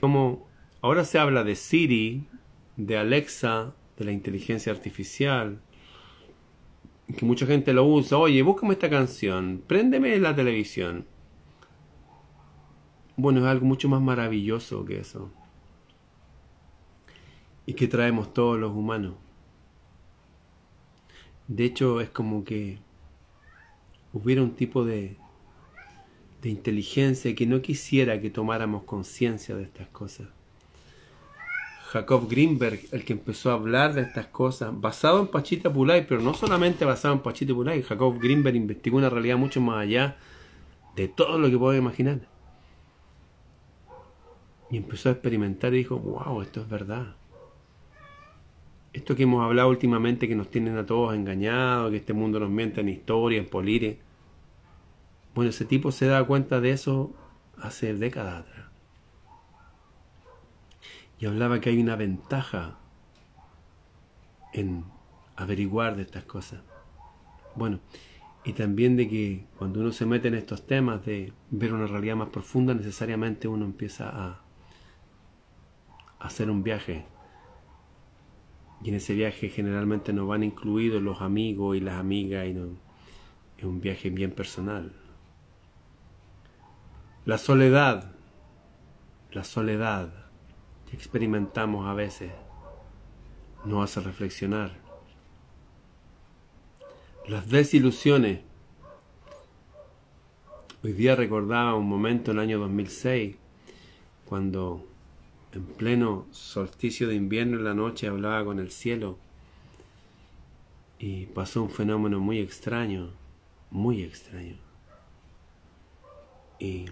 Como 0.05 0.47
ahora 0.83 1.03
se 1.03 1.17
habla 1.17 1.43
de 1.43 1.55
Siri, 1.55 2.27
de 2.77 2.95
Alexa, 2.95 3.73
de 3.97 4.05
la 4.05 4.11
inteligencia 4.11 4.71
artificial, 4.71 5.59
que 7.17 7.25
mucha 7.25 7.47
gente 7.47 7.73
lo 7.73 7.87
usa, 7.87 8.19
oye, 8.19 8.43
búscame 8.43 8.73
esta 8.73 8.87
canción, 8.87 9.63
préndeme 9.65 10.15
la 10.19 10.35
televisión. 10.35 11.07
Bueno, 13.17 13.39
es 13.39 13.47
algo 13.47 13.65
mucho 13.65 13.89
más 13.89 13.99
maravilloso 13.99 14.85
que 14.85 14.99
eso. 14.99 15.31
Y 17.65 17.73
que 17.73 17.87
traemos 17.87 18.31
todos 18.31 18.59
los 18.59 18.75
humanos. 18.75 19.15
De 21.47 21.65
hecho, 21.65 21.99
es 21.99 22.11
como 22.11 22.43
que 22.43 22.77
hubiera 24.13 24.43
un 24.43 24.51
tipo 24.51 24.85
de, 24.85 25.17
de 26.45 26.51
inteligencia 26.51 27.33
que 27.33 27.47
no 27.47 27.59
quisiera 27.63 28.21
que 28.21 28.29
tomáramos 28.29 28.83
conciencia 28.83 29.55
de 29.55 29.63
estas 29.63 29.87
cosas. 29.87 30.27
Jacob 31.87 32.29
Greenberg, 32.29 32.81
el 32.91 33.03
que 33.03 33.13
empezó 33.13 33.49
a 33.49 33.55
hablar 33.55 33.95
de 33.95 34.01
estas 34.01 34.27
cosas, 34.27 34.69
basado 34.79 35.19
en 35.19 35.27
Pachita 35.27 35.73
Pulay, 35.73 36.05
pero 36.07 36.21
no 36.21 36.35
solamente 36.35 36.85
basado 36.85 37.15
en 37.15 37.21
Pachita 37.21 37.51
Pulay, 37.51 37.81
Jacob 37.81 38.19
Greenberg 38.19 38.57
investigó 38.57 38.97
una 38.97 39.09
realidad 39.09 39.37
mucho 39.37 39.59
más 39.59 39.81
allá 39.81 40.17
de 40.95 41.07
todo 41.07 41.39
lo 41.39 41.49
que 41.49 41.57
puedo 41.57 41.75
imaginar. 41.75 42.19
Y 44.69 44.77
empezó 44.77 45.09
a 45.09 45.13
experimentar 45.13 45.73
y 45.73 45.77
dijo, 45.77 45.97
wow, 45.97 46.43
esto 46.43 46.61
es 46.61 46.69
verdad 46.69 47.15
esto 48.93 49.13
que 49.13 49.23
hemos 49.23 49.43
hablado 49.43 49.67
últimamente 49.67 50.25
que 50.25 50.35
nos 50.35 50.49
tienen 50.49 50.77
a 50.77 50.85
todos 50.85 51.13
engañados, 51.13 51.91
que 51.91 51.97
este 51.97 52.13
mundo 52.13 52.39
nos 52.39 52.49
miente 52.49 52.79
en 52.79 52.87
historia, 52.87 53.39
en 53.39 53.45
polire. 53.45 54.04
Bueno, 55.35 55.49
ese 55.49 55.65
tipo 55.65 55.91
se 55.91 56.07
da 56.07 56.23
cuenta 56.23 56.61
de 56.61 56.71
eso 56.71 57.13
hace 57.57 57.93
décadas 57.93 58.41
atrás. 58.41 58.65
Y 61.19 61.27
hablaba 61.27 61.59
que 61.59 61.69
hay 61.69 61.79
una 61.79 61.95
ventaja 61.95 62.79
en 64.53 64.85
averiguar 65.35 65.95
de 65.95 66.03
estas 66.03 66.23
cosas. 66.23 66.61
Bueno, 67.55 67.79
y 68.43 68.53
también 68.53 68.95
de 68.95 69.07
que 69.07 69.45
cuando 69.57 69.81
uno 69.81 69.91
se 69.91 70.05
mete 70.05 70.29
en 70.29 70.35
estos 70.35 70.65
temas 70.65 71.05
de 71.05 71.33
ver 71.51 71.73
una 71.73 71.85
realidad 71.85 72.15
más 72.15 72.29
profunda, 72.29 72.73
necesariamente 72.73 73.47
uno 73.47 73.65
empieza 73.65 74.09
a 74.09 74.41
hacer 76.19 76.49
un 76.49 76.63
viaje 76.63 77.05
y 78.83 78.89
en 78.89 78.95
ese 78.95 79.15
viaje 79.15 79.49
generalmente 79.49 80.13
nos 80.13 80.27
van 80.27 80.43
incluidos 80.43 81.01
los 81.01 81.21
amigos 81.21 81.75
y 81.75 81.79
las 81.79 81.95
amigas 81.95 82.47
y 82.47 82.53
no, 82.53 82.77
es 83.57 83.63
un 83.63 83.81
viaje 83.81 84.09
bien 84.09 84.31
personal. 84.31 84.93
La 87.25 87.39
soledad, 87.39 88.11
la 89.31 89.43
soledad 89.43 90.13
que 90.87 90.95
experimentamos 90.95 91.87
a 91.87 91.95
veces 91.95 92.31
nos 93.65 93.83
hace 93.83 93.99
reflexionar. 93.99 94.73
Las 97.27 97.49
desilusiones. 97.49 98.41
Hoy 100.83 100.93
día 100.93 101.15
recordaba 101.15 101.73
un 101.73 101.89
momento 101.89 102.29
en 102.29 102.37
el 102.37 102.43
año 102.43 102.59
2006 102.59 103.35
cuando 104.25 104.85
en 105.51 105.65
pleno 105.65 106.27
solsticio 106.29 107.07
de 107.07 107.15
invierno 107.15 107.57
en 107.57 107.63
la 107.63 107.73
noche 107.73 108.07
hablaba 108.07 108.45
con 108.45 108.59
el 108.59 108.69
cielo 108.69 109.17
y 110.99 111.25
pasó 111.25 111.63
un 111.63 111.71
fenómeno 111.71 112.19
muy 112.19 112.37
extraño, 112.37 113.09
muy 113.71 114.03
extraño. 114.03 114.57
Y 116.59 116.85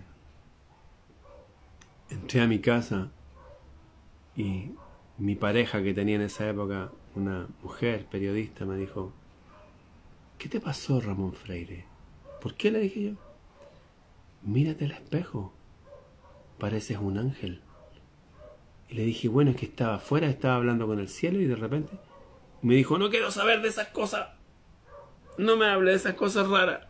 entré 2.14 2.42
a 2.42 2.48
mi 2.48 2.60
casa 2.60 3.12
y 4.36 4.72
mi 5.18 5.36
pareja 5.36 5.84
que 5.84 5.94
tenía 5.94 6.16
en 6.16 6.22
esa 6.22 6.50
época, 6.50 6.92
una 7.16 7.48
mujer 7.62 8.06
periodista, 8.06 8.66
me 8.66 8.78
dijo, 8.78 9.12
¿qué 10.38 10.50
te 10.50 10.60
pasó 10.60 11.00
Ramón 11.00 11.34
Freire? 11.34 11.86
¿Por 12.42 12.56
qué 12.56 12.72
le 12.72 12.80
dije 12.80 13.04
yo? 13.04 13.12
Mírate 14.42 14.86
al 14.86 14.92
espejo, 14.92 15.54
pareces 16.58 16.98
un 16.98 17.18
ángel. 17.18 17.62
Y 18.90 18.96
le 18.96 19.04
dije, 19.04 19.28
bueno, 19.28 19.52
es 19.52 19.58
que 19.58 19.66
estaba 19.66 19.96
afuera, 19.96 20.28
estaba 20.28 20.56
hablando 20.56 20.88
con 20.88 21.00
el 21.00 21.08
cielo 21.08 21.40
y 21.40 21.46
de 21.46 21.56
repente 21.56 21.94
me 22.62 22.76
dijo, 22.76 22.98
no 22.98 23.10
quiero 23.10 23.32
saber 23.32 23.62
de 23.62 23.70
esas 23.70 23.90
cosas. 23.90 24.30
No 25.38 25.58
me 25.58 25.66
hable 25.66 25.92
de 25.92 25.98
esas 25.98 26.14
cosas 26.16 26.48
raras. 26.48 26.88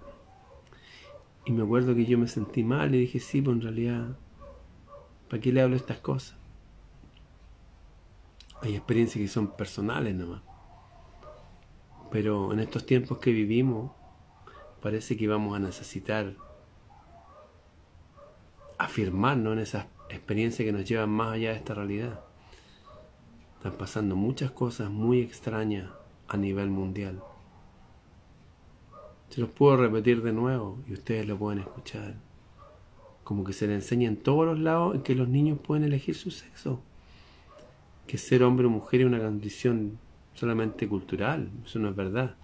Y 1.45 1.51
me 1.51 1.63
acuerdo 1.63 1.93
que 1.95 2.05
yo 2.05 2.17
me 2.17 2.27
sentí 2.27 2.63
mal 2.63 2.93
y 2.95 2.99
dije, 2.99 3.19
sí, 3.19 3.41
pues 3.41 3.55
en 3.55 3.61
realidad, 3.61 4.17
¿para 5.29 5.41
qué 5.41 5.51
le 5.51 5.61
hablo 5.61 5.75
estas 5.75 5.99
cosas? 5.99 6.35
Hay 8.61 8.75
experiencias 8.75 9.21
que 9.21 9.27
son 9.27 9.47
personales 9.47 10.15
nomás. 10.15 10.41
Pero 12.11 12.53
en 12.53 12.59
estos 12.59 12.85
tiempos 12.85 13.17
que 13.17 13.31
vivimos, 13.31 13.91
parece 14.81 15.17
que 15.17 15.27
vamos 15.27 15.55
a 15.55 15.59
necesitar 15.59 16.33
afirmarnos 18.77 19.53
en 19.53 19.59
esas 19.59 19.85
experiencias 20.09 20.65
que 20.65 20.71
nos 20.71 20.85
llevan 20.85 21.09
más 21.09 21.33
allá 21.33 21.51
de 21.51 21.57
esta 21.57 21.73
realidad. 21.73 22.19
Están 23.57 23.73
pasando 23.73 24.15
muchas 24.15 24.51
cosas 24.51 24.89
muy 24.89 25.21
extrañas 25.21 25.89
a 26.27 26.37
nivel 26.37 26.69
mundial. 26.69 27.21
Se 29.29 29.41
los 29.41 29.49
puedo 29.49 29.77
repetir 29.77 30.21
de 30.21 30.33
nuevo 30.33 30.79
y 30.87 30.93
ustedes 30.93 31.27
lo 31.27 31.37
pueden 31.37 31.59
escuchar. 31.59 32.15
Como 33.23 33.43
que 33.43 33.53
se 33.53 33.67
le 33.67 33.75
enseña 33.75 34.07
en 34.07 34.17
todos 34.17 34.45
los 34.45 34.59
lados 34.59 35.01
que 35.03 35.15
los 35.15 35.29
niños 35.29 35.59
pueden 35.59 35.83
elegir 35.83 36.15
su 36.15 36.31
sexo. 36.31 36.81
Que 38.07 38.17
ser 38.17 38.43
hombre 38.43 38.67
o 38.67 38.69
mujer 38.69 39.01
es 39.01 39.07
una 39.07 39.19
condición 39.19 39.97
solamente 40.33 40.87
cultural. 40.87 41.49
Eso 41.65 41.79
no 41.79 41.89
es 41.89 41.95
verdad. 41.95 42.35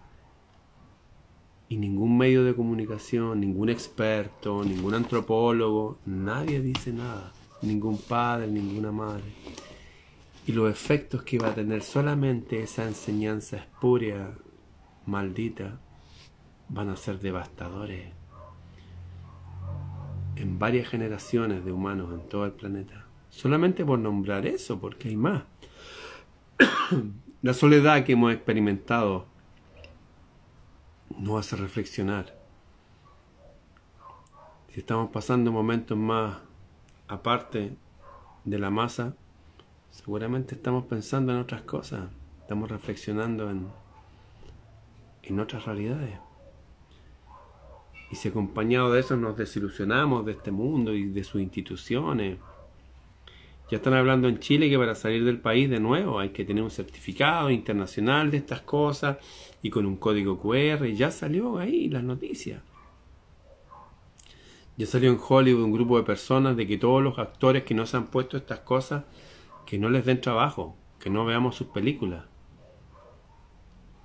Y 1.68 1.78
ningún 1.78 2.18
medio 2.18 2.44
de 2.44 2.56
comunicación, 2.56 3.42
ningún 3.42 3.70
experto, 3.70 4.64
ningún 4.64 4.96
antropólogo, 4.96 6.00
nadie 6.06 6.62
dice 6.62 6.92
nada 6.92 7.34
ningún 7.62 7.98
padre, 7.98 8.48
ninguna 8.48 8.92
madre. 8.92 9.24
Y 10.48 10.52
los 10.52 10.70
efectos 10.70 11.24
que 11.24 11.38
va 11.38 11.50
a 11.50 11.56
tener 11.56 11.84
solamente 11.84 12.64
esa 12.64 12.88
enseñanza 12.88 13.58
espuria, 13.58 14.32
maldita, 15.06 15.80
van 16.70 16.90
a 16.90 16.96
ser 16.96 17.20
devastadores 17.20 18.19
en 20.40 20.58
varias 20.58 20.88
generaciones 20.88 21.66
de 21.66 21.72
humanos 21.72 22.14
en 22.14 22.28
todo 22.30 22.46
el 22.46 22.54
planeta. 22.54 23.06
Solamente 23.30 23.86
por 23.86 24.00
nombrar 24.00 24.46
eso, 24.46 24.80
porque 24.80 25.10
hay 25.10 25.18
más. 25.18 25.44
la 27.42 27.54
soledad 27.54 28.04
que 28.06 28.14
hemos 28.14 28.34
experimentado 28.34 29.26
nos 31.18 31.40
hace 31.40 31.58
reflexionar. 31.58 32.38
Si 34.70 34.80
estamos 34.80 35.12
pasando 35.12 35.52
momentos 35.52 35.98
más 35.98 36.38
aparte 37.08 37.76
de 38.46 38.60
la 38.60 38.70
masa, 38.70 39.16
seguramente 39.92 40.56
estamos 40.56 40.86
pensando 40.86 41.34
en 41.34 41.40
otras 41.40 41.64
cosas, 41.64 42.10
estamos 42.42 42.70
reflexionando 42.70 43.50
en, 43.50 43.68
en 45.24 45.40
otras 45.40 45.66
realidades. 45.66 46.29
Y 48.12 48.16
si 48.16 48.30
acompañado 48.30 48.92
de 48.92 49.02
eso 49.02 49.16
nos 49.18 49.38
desilusionamos 49.38 50.26
de 50.26 50.32
este 50.34 50.52
mundo 50.52 50.94
y 50.94 51.06
de 51.06 51.24
sus 51.24 51.42
instituciones, 51.42 52.38
ya 53.70 53.78
están 53.78 53.94
hablando 53.94 54.28
en 54.28 54.40
Chile 54.40 54.68
que 54.68 54.80
para 54.80 54.96
salir 54.96 55.24
del 55.24 55.40
país 55.40 55.70
de 55.70 55.80
nuevo 55.80 56.20
hay 56.20 56.30
que 56.30 56.44
tener 56.44 56.64
un 56.64 56.72
certificado 56.72 57.52
internacional 57.52 58.32
de 58.32 58.38
estas 58.38 58.62
cosas 58.62 59.18
y 59.62 59.70
con 59.70 59.86
un 59.86 59.98
código 59.98 60.40
QR. 60.40 60.88
Ya 60.88 61.12
salió 61.12 61.60
ahí 61.60 61.88
las 61.88 62.04
noticias. 62.04 62.64
Ya 64.76 64.88
salió 64.88 65.12
en 65.12 65.20
Hollywood 65.22 65.64
un 65.64 65.72
grupo 65.72 65.98
de 65.98 66.04
personas 66.04 66.58
de 66.58 66.66
que 66.66 66.78
todos 66.78 67.04
los 67.04 67.20
actores 67.20 67.64
que 67.64 67.76
no 67.76 67.86
se 67.86 67.98
han 67.98 68.08
puesto 68.08 68.38
estas 68.38 68.62
cosas, 68.62 69.04
que 69.68 69.78
no 69.78 69.90
les 69.90 70.06
den 70.06 70.20
trabajo, 70.20 70.76
que 71.00 71.12
no 71.12 71.26
veamos 71.26 71.56
sus 71.56 71.68
películas. 71.68 72.26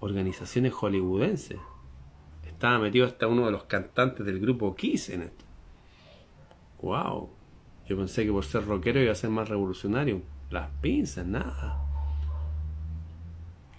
Organizaciones 0.01 0.75
hollywoodenses. 0.75 1.59
Estaba 2.55 2.79
metido 2.79 3.05
hasta 3.05 3.27
uno 3.27 3.47
de 3.47 3.53
los 3.53 3.65
cantantes 3.65 4.25
del 4.25 4.41
grupo 4.41 4.75
Kiss 4.75 5.11
en 5.11 5.23
esto. 5.23 5.45
¡Wow! 6.81 7.29
Yo 7.87 7.97
pensé 7.97 8.25
que 8.25 8.31
por 8.31 8.45
ser 8.45 8.65
rockero 8.65 9.03
iba 9.03 9.13
a 9.13 9.17
ser 9.17 9.31
más 9.31 9.49
revolucionario. 9.49 10.23
Las 10.51 10.71
pinzas, 10.81 11.27
nada. 11.27 11.85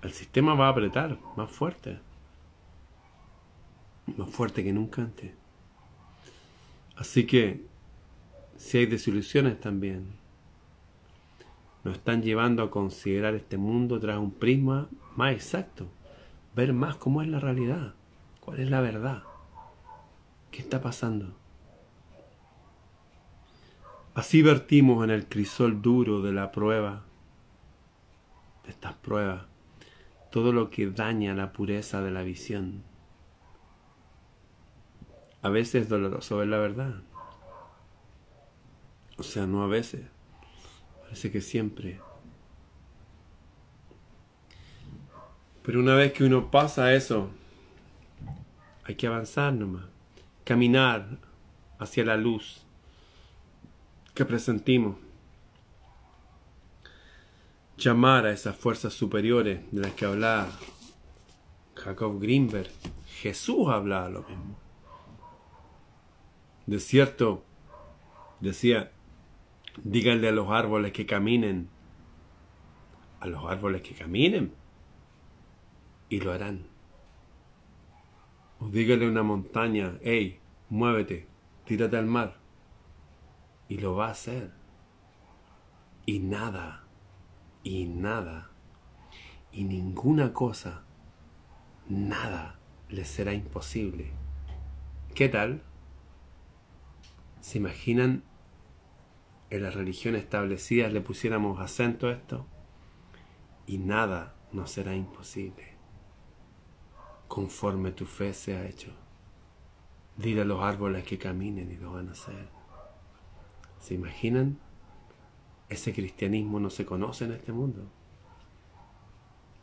El 0.01 0.11
sistema 0.11 0.53
va 0.55 0.67
a 0.67 0.71
apretar 0.71 1.17
más 1.37 1.49
fuerte. 1.49 1.99
Más 4.17 4.29
fuerte 4.29 4.63
que 4.63 4.73
nunca 4.73 5.01
antes. 5.01 5.31
Así 6.97 7.25
que, 7.25 7.65
si 8.57 8.77
hay 8.77 8.85
desilusiones 8.87 9.59
también, 9.59 10.05
nos 11.85 11.95
están 11.95 12.21
llevando 12.21 12.61
a 12.61 12.69
considerar 12.69 13.35
este 13.35 13.57
mundo 13.57 13.99
tras 13.99 14.17
un 14.17 14.31
prisma 14.31 14.89
más 15.15 15.31
exacto. 15.31 15.87
Ver 16.55 16.73
más 16.73 16.97
cómo 16.97 17.21
es 17.21 17.29
la 17.29 17.39
realidad. 17.39 17.95
¿Cuál 18.45 18.59
es 18.59 18.69
la 18.69 18.79
verdad? 18.79 19.23
¿Qué 20.51 20.61
está 20.61 20.79
pasando? 20.79 21.35
Así 24.13 24.43
vertimos 24.43 25.03
en 25.03 25.09
el 25.09 25.27
crisol 25.27 25.81
duro 25.81 26.21
de 26.21 26.31
la 26.31 26.51
prueba, 26.51 27.03
de 28.63 28.69
estas 28.69 28.93
pruebas, 28.93 29.45
todo 30.31 30.53
lo 30.53 30.69
que 30.69 30.91
daña 30.91 31.33
la 31.33 31.51
pureza 31.51 32.01
de 32.03 32.11
la 32.11 32.21
visión. 32.21 32.83
A 35.41 35.49
veces 35.49 35.83
es 35.83 35.89
doloroso 35.89 36.37
ver 36.37 36.47
la 36.47 36.59
verdad. 36.59 37.01
O 39.17 39.23
sea, 39.23 39.47
no 39.47 39.63
a 39.63 39.67
veces. 39.67 40.05
Parece 41.01 41.31
que 41.31 41.41
siempre. 41.41 41.99
Pero 45.63 45.79
una 45.79 45.95
vez 45.95 46.13
que 46.13 46.23
uno 46.23 46.51
pasa 46.51 46.93
eso, 46.93 47.29
hay 48.85 48.95
que 48.95 49.07
avanzar 49.07 49.53
nomás. 49.53 49.85
Caminar 50.43 51.17
hacia 51.79 52.05
la 52.05 52.17
luz 52.17 52.65
que 54.13 54.25
presentimos. 54.25 54.95
Llamar 57.77 58.25
a 58.25 58.31
esas 58.31 58.55
fuerzas 58.55 58.93
superiores 58.93 59.59
de 59.71 59.81
las 59.81 59.91
que 59.93 60.05
hablaba 60.05 60.49
Jacob 61.75 62.21
Greenberg. 62.21 62.69
Jesús 63.07 63.67
hablaba 63.69 64.07
lo 64.07 64.23
mismo. 64.23 64.55
De 66.67 66.79
cierto, 66.79 67.43
decía, 68.39 68.91
díganle 69.83 70.29
a 70.29 70.31
los 70.31 70.49
árboles 70.51 70.93
que 70.93 71.05
caminen, 71.05 71.69
a 73.19 73.27
los 73.27 73.43
árboles 73.45 73.81
que 73.81 73.93
caminen, 73.93 74.53
y 76.09 76.19
lo 76.21 76.31
harán. 76.31 76.74
O 78.59 78.67
díganle 78.67 79.05
a 79.05 79.09
una 79.09 79.23
montaña, 79.23 79.97
hey, 80.01 80.39
muévete, 80.69 81.27
tírate 81.65 81.97
al 81.97 82.05
mar, 82.05 82.37
y 83.67 83.77
lo 83.77 83.95
va 83.95 84.07
a 84.07 84.11
hacer. 84.11 84.51
Y 86.05 86.19
nada, 86.19 86.83
y 87.63 87.85
nada, 87.85 88.51
y 89.51 89.63
ninguna 89.63 90.33
cosa, 90.33 90.83
nada 91.89 92.59
le 92.89 93.05
será 93.05 93.33
imposible. 93.33 94.11
¿Qué 95.13 95.29
tal? 95.29 95.63
¿Se 97.41 97.57
imaginan 97.57 98.23
en 99.49 99.63
las 99.63 99.75
religiones 99.75 100.23
establecidas 100.23 100.91
le 100.91 101.01
pusiéramos 101.01 101.59
acento 101.59 102.07
a 102.07 102.13
esto? 102.13 102.45
Y 103.67 103.77
nada 103.77 104.35
nos 104.51 104.71
será 104.71 104.95
imposible. 104.95 105.74
Conforme 107.27 107.91
tu 107.91 108.05
fe 108.05 108.33
sea 108.33 108.67
hecho. 108.67 108.91
Dile 110.17 110.41
a 110.41 110.45
los 110.45 110.61
árboles 110.61 111.03
que 111.03 111.17
caminen 111.17 111.71
y 111.71 111.75
lo 111.75 111.93
van 111.93 112.09
a 112.09 112.13
hacer. 112.13 112.47
¿Se 113.79 113.93
imaginan? 113.93 114.57
Ese 115.67 115.93
cristianismo 115.93 116.59
no 116.59 116.69
se 116.69 116.85
conoce 116.85 117.25
en 117.25 117.33
este 117.33 117.51
mundo. 117.51 117.83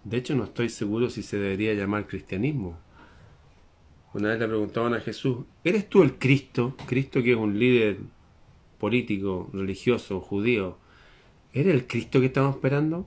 De 0.04 0.16
hecho, 0.16 0.34
no 0.34 0.44
estoy 0.44 0.68
seguro 0.68 1.10
si 1.10 1.22
se 1.22 1.38
debería 1.38 1.74
llamar 1.74 2.06
cristianismo. 2.06 2.76
Una 4.14 4.30
vez 4.30 4.40
le 4.40 4.48
preguntaban 4.48 4.94
a 4.94 5.00
Jesús, 5.00 5.38
¿eres 5.64 5.88
tú 5.88 6.02
el 6.02 6.18
Cristo? 6.18 6.76
Cristo 6.86 7.22
que 7.22 7.32
es 7.32 7.38
un 7.38 7.58
líder 7.58 7.98
político, 8.78 9.48
religioso, 9.52 10.20
judío. 10.20 10.76
¿Eres 11.52 11.74
el 11.74 11.86
Cristo 11.86 12.20
que 12.20 12.26
estamos 12.26 12.56
esperando? 12.56 13.06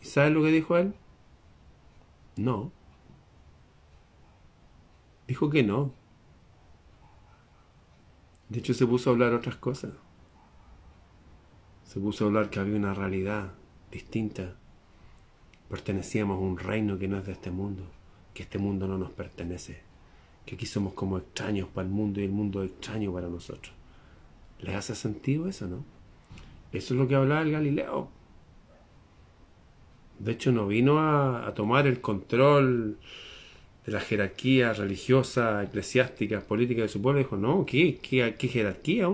¿Y 0.00 0.06
sabes 0.06 0.32
lo 0.32 0.42
que 0.42 0.50
dijo 0.50 0.76
él? 0.78 0.94
No. 2.36 2.70
Dijo 5.26 5.50
que 5.50 5.62
no. 5.62 5.92
De 8.48 8.60
hecho, 8.60 8.74
se 8.74 8.86
puso 8.86 9.10
a 9.10 9.12
hablar 9.12 9.34
otras 9.34 9.56
cosas 9.56 9.90
se 11.86 12.00
puso 12.00 12.24
a 12.24 12.26
hablar 12.26 12.50
que 12.50 12.58
había 12.58 12.76
una 12.76 12.94
realidad 12.94 13.52
distinta. 13.90 14.54
Pertenecíamos 15.70 16.36
a 16.36 16.40
un 16.40 16.58
reino 16.58 16.98
que 16.98 17.08
no 17.08 17.16
es 17.16 17.26
de 17.26 17.32
este 17.32 17.50
mundo, 17.50 17.84
que 18.34 18.42
este 18.42 18.58
mundo 18.58 18.86
no 18.86 18.98
nos 18.98 19.12
pertenece, 19.12 19.80
que 20.44 20.56
aquí 20.56 20.66
somos 20.66 20.94
como 20.94 21.16
extraños 21.16 21.68
para 21.68 21.86
el 21.86 21.94
mundo 21.94 22.20
y 22.20 22.24
el 22.24 22.32
mundo 22.32 22.62
es 22.62 22.70
extraño 22.70 23.12
para 23.12 23.28
nosotros. 23.28 23.72
¿Les 24.60 24.74
hace 24.74 24.94
sentido 24.94 25.48
eso, 25.48 25.68
no? 25.68 25.84
Eso 26.72 26.94
es 26.94 27.00
lo 27.00 27.08
que 27.08 27.14
hablaba 27.14 27.42
el 27.42 27.52
Galileo. 27.52 28.10
De 30.18 30.32
hecho, 30.32 30.50
no 30.50 30.66
vino 30.66 30.98
a, 30.98 31.52
tomar 31.54 31.86
el 31.86 32.00
control 32.00 32.98
de 33.86 33.92
la 33.92 34.00
jerarquía 34.00 34.72
religiosa, 34.72 35.62
eclesiástica, 35.62 36.40
política 36.40 36.82
de 36.82 36.88
su 36.88 37.00
pueblo. 37.00 37.20
Dijo, 37.20 37.36
no, 37.36 37.64
¿qué, 37.64 37.98
qué, 37.98 38.34
qué 38.36 38.48
jerarquía? 38.48 39.08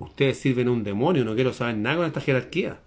ustedes 0.00 0.38
sirven 0.38 0.68
a 0.68 0.72
un 0.72 0.82
demonio, 0.82 1.24
no 1.24 1.34
quiero 1.34 1.52
saber 1.52 1.76
nada 1.76 1.96
con 1.96 2.06
esta 2.06 2.20
jerarquía. 2.20 2.80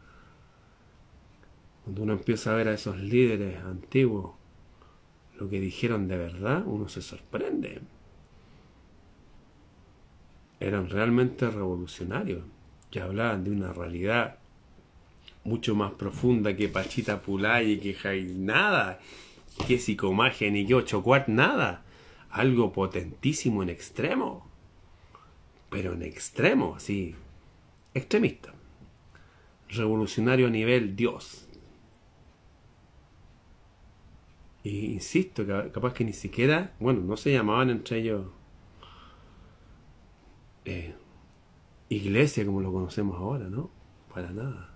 Cuando 1.84 2.04
uno 2.04 2.14
empieza 2.14 2.52
a 2.52 2.56
ver 2.56 2.68
a 2.68 2.74
esos 2.74 2.98
líderes 2.98 3.62
antiguos, 3.64 4.32
lo 5.40 5.50
que 5.50 5.60
dijeron 5.60 6.08
de 6.08 6.18
verdad, 6.18 6.64
uno 6.66 6.90
se 6.90 7.02
sorprende. 7.02 7.82
Eran 10.60 10.90
realmente 10.90 11.50
revolucionarios, 11.50 12.44
que 12.90 13.02
hablaban 13.02 13.44
de 13.44 13.52
una 13.52 13.74
realidad 13.74 14.38
mucho 15.44 15.76
más 15.76 15.92
profunda 15.92 16.56
que 16.56 16.70
Pachita 16.70 17.22
Pulay 17.22 17.74
y 17.74 17.78
que 17.80 18.34
nada, 18.36 19.00
que 19.68 19.78
psicomagia 19.78 20.52
ni 20.52 20.66
que 20.66 20.76
ocho 20.76 21.04
cuart, 21.04 21.28
nada. 21.28 21.84
Algo 22.30 22.72
potentísimo 22.72 23.64
en 23.64 23.70
extremo 23.70 24.54
pero 25.74 25.94
en 25.94 26.04
extremo, 26.04 26.76
así, 26.76 27.16
extremista. 27.96 28.54
Revolucionario 29.70 30.46
a 30.46 30.50
nivel 30.52 30.96
Dios. 30.96 31.48
Y 34.64 34.94
insisto, 34.94 35.48
capaz 35.48 35.96
que 35.96 36.06
ni 36.06 36.14
siquiera, 36.14 36.76
bueno, 36.80 37.02
no 37.02 37.18
se 37.18 37.32
llamaban 37.32 37.72
entre 37.72 38.02
ellos 38.02 38.28
eh, 40.66 40.94
iglesia 41.90 42.46
como 42.46 42.62
lo 42.62 42.72
conocemos 42.72 43.18
ahora, 43.18 43.50
¿no? 43.50 43.72
Para 44.14 44.30
nada. 44.30 44.76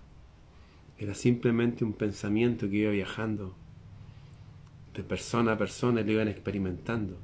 Era 0.98 1.14
simplemente 1.14 1.84
un 1.84 1.92
pensamiento 1.92 2.68
que 2.68 2.76
iba 2.78 2.90
viajando 2.90 3.54
de 4.98 5.04
persona 5.04 5.52
a 5.52 5.58
persona 5.58 6.02
lo 6.02 6.10
iban 6.10 6.26
experimentando 6.26 7.16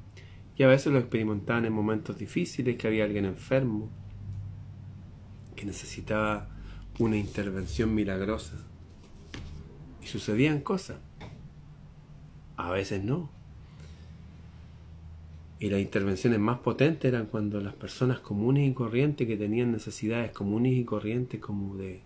y 0.57 0.63
a 0.63 0.67
veces 0.67 0.93
lo 0.93 0.99
experimentaban 0.99 1.65
en 1.65 1.73
momentos 1.73 2.17
difíciles, 2.17 2.77
que 2.77 2.87
había 2.87 3.03
alguien 3.03 3.25
enfermo, 3.25 3.89
que 5.57 5.65
necesitaba 5.65 6.47
una 6.97 7.17
intervención 7.17 7.93
milagrosa. 7.93 8.55
Y 10.01 10.07
sucedían 10.07 10.61
cosas. 10.61 10.97
A 12.55 12.69
veces 12.69 13.03
no. 13.03 13.29
Y 15.59 15.69
las 15.69 15.81
intervenciones 15.81 16.39
más 16.39 16.59
potentes 16.59 17.11
eran 17.11 17.25
cuando 17.25 17.59
las 17.59 17.73
personas 17.73 18.19
comunes 18.19 18.69
y 18.69 18.73
corrientes 18.73 19.27
que 19.27 19.35
tenían 19.35 19.73
necesidades 19.73 20.31
comunes 20.31 20.71
y 20.71 20.85
corrientes 20.85 21.41
como 21.41 21.75
de, 21.75 22.01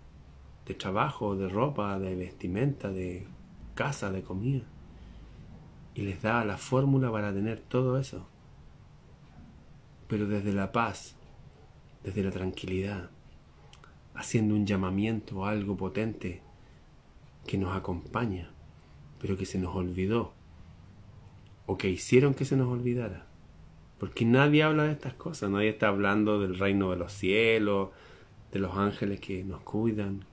de 0.66 0.74
trabajo, 0.74 1.36
de 1.36 1.50
ropa, 1.50 2.00
de 2.00 2.16
vestimenta, 2.16 2.90
de 2.90 3.28
casa, 3.76 4.12
de 4.12 4.24
comida. 4.24 4.64
Y 6.00 6.04
les 6.04 6.22
daba 6.22 6.46
la 6.46 6.58
fórmula 6.58 7.12
para 7.12 7.34
tener 7.34 7.60
todo 7.60 8.00
eso. 8.00 8.26
Pero 10.08 10.28
desde 10.28 10.54
la 10.54 10.72
paz, 10.72 11.18
desde 12.06 12.24
la 12.24 12.32
tranquilidad, 12.32 13.10
haciendo 14.16 14.56
un 14.56 14.66
llamamiento 14.66 15.44
a 15.44 15.50
algo 15.50 15.76
potente 15.76 16.42
que 17.46 17.58
nos 17.58 17.76
acompaña, 17.76 18.50
pero 19.20 19.36
que 19.36 19.46
se 19.46 19.60
nos 19.60 19.76
olvidó, 19.76 20.32
o 21.66 21.78
que 21.78 21.90
hicieron 21.90 22.34
que 22.34 22.46
se 22.46 22.56
nos 22.56 22.70
olvidara. 22.70 23.28
Porque 24.00 24.24
nadie 24.24 24.64
habla 24.64 24.84
de 24.84 24.94
estas 24.94 25.16
cosas, 25.16 25.50
nadie 25.50 25.68
está 25.68 25.90
hablando 25.90 26.40
del 26.40 26.58
reino 26.58 26.92
de 26.92 26.96
los 26.96 27.12
cielos, 27.12 27.90
de 28.54 28.60
los 28.60 28.78
ángeles 28.78 29.20
que 29.20 29.44
nos 29.44 29.60
cuidan. 29.64 30.24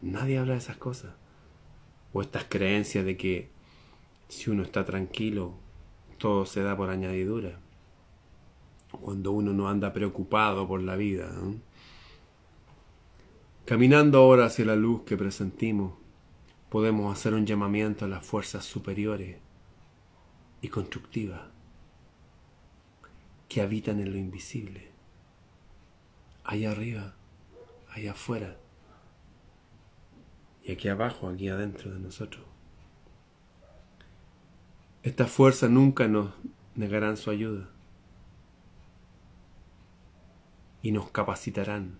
Nadie 0.00 0.38
habla 0.38 0.52
de 0.52 0.60
esas 0.60 0.76
cosas. 0.76 1.12
O 2.12 2.22
estas 2.22 2.44
creencias 2.44 3.04
de 3.04 3.16
que 3.16 3.53
si 4.28 4.50
uno 4.50 4.62
está 4.62 4.84
tranquilo, 4.84 5.54
todo 6.18 6.46
se 6.46 6.62
da 6.62 6.76
por 6.76 6.90
añadidura. 6.90 7.60
Cuando 8.90 9.32
uno 9.32 9.52
no 9.52 9.68
anda 9.68 9.92
preocupado 9.92 10.66
por 10.68 10.82
la 10.82 10.96
vida. 10.96 11.30
Caminando 13.64 14.18
ahora 14.18 14.46
hacia 14.46 14.64
la 14.64 14.76
luz 14.76 15.02
que 15.02 15.16
presentimos, 15.16 15.94
podemos 16.68 17.12
hacer 17.12 17.34
un 17.34 17.46
llamamiento 17.46 18.04
a 18.04 18.08
las 18.08 18.24
fuerzas 18.24 18.64
superiores 18.64 19.38
y 20.60 20.68
constructivas 20.68 21.42
que 23.48 23.60
habitan 23.60 24.00
en 24.00 24.12
lo 24.12 24.18
invisible, 24.18 24.90
allá 26.42 26.72
arriba, 26.72 27.14
allá 27.90 28.12
afuera, 28.12 28.58
y 30.64 30.72
aquí 30.72 30.88
abajo, 30.88 31.28
aquí 31.28 31.48
adentro 31.48 31.92
de 31.92 32.00
nosotros. 32.00 32.53
Estas 35.04 35.30
fuerzas 35.30 35.68
nunca 35.68 36.08
nos 36.08 36.32
negarán 36.76 37.18
su 37.18 37.30
ayuda 37.30 37.68
y 40.80 40.92
nos 40.92 41.10
capacitarán, 41.10 41.98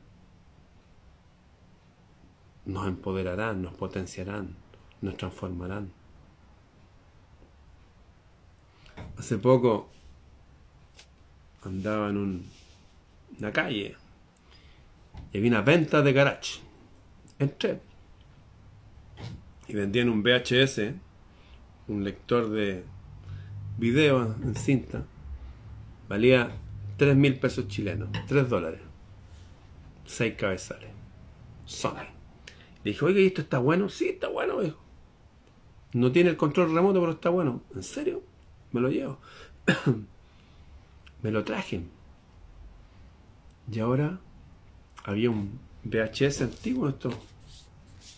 nos 2.64 2.88
empoderarán, 2.88 3.60
nos 3.60 3.74
potenciarán, 3.74 4.56
nos 5.02 5.18
transformarán. 5.18 5.92
Hace 9.18 9.36
poco 9.36 9.90
andaba 11.62 12.08
en 12.08 12.48
una 13.38 13.52
calle 13.52 13.96
y 15.30 15.36
había 15.36 15.50
una 15.50 15.60
venta 15.60 16.00
de 16.00 16.12
garage. 16.14 16.62
Entré 17.38 17.82
y 19.68 19.74
vendían 19.74 20.08
un 20.08 20.22
VHS, 20.22 20.94
un 21.88 22.02
lector 22.02 22.48
de 22.48 22.93
video 23.78 24.22
en 24.42 24.54
cinta. 24.54 25.04
Valía 26.08 26.50
3 26.96 27.16
mil 27.16 27.38
pesos 27.38 27.68
chilenos, 27.68 28.08
3 28.28 28.48
dólares, 28.48 28.80
6 30.06 30.34
cabezales. 30.36 30.90
Sony. 31.64 32.06
Le 32.84 32.90
dije, 32.92 33.04
oiga, 33.04 33.20
¿y 33.20 33.26
esto 33.26 33.40
está 33.40 33.58
bueno? 33.58 33.88
Sí, 33.88 34.08
está 34.08 34.28
bueno. 34.28 34.60
No 35.92 36.12
tiene 36.12 36.30
el 36.30 36.36
control 36.36 36.74
remoto, 36.74 37.00
pero 37.00 37.12
está 37.12 37.30
bueno. 37.30 37.62
¿En 37.74 37.82
serio? 37.82 38.22
Me 38.72 38.80
lo 38.80 38.90
llevo. 38.90 39.18
me 41.22 41.30
lo 41.30 41.44
traje. 41.44 41.82
Y 43.70 43.78
ahora 43.78 44.20
había 45.04 45.30
un 45.30 45.58
VHS 45.84 46.42
antiguo, 46.42 46.88
estos 46.88 47.14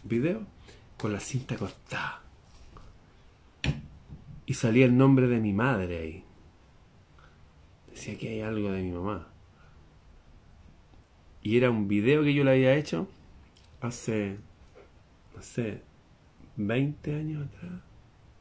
videos, 0.02 0.42
con 0.98 1.12
la 1.12 1.20
cinta 1.20 1.56
cortada. 1.56 2.25
Y 4.46 4.54
salía 4.54 4.86
el 4.86 4.96
nombre 4.96 5.26
de 5.26 5.40
mi 5.40 5.52
madre 5.52 5.98
ahí. 5.98 6.24
Decía 7.90 8.16
que 8.16 8.28
hay 8.28 8.40
algo 8.40 8.70
de 8.70 8.82
mi 8.82 8.92
mamá. 8.92 9.28
Y 11.42 11.56
era 11.56 11.70
un 11.70 11.88
video 11.88 12.22
que 12.22 12.34
yo 12.34 12.44
le 12.44 12.52
había 12.52 12.74
hecho 12.74 13.08
hace, 13.80 14.38
no 15.34 15.42
sé, 15.42 15.82
20 16.56 17.14
años 17.14 17.46
atrás, 17.46 17.80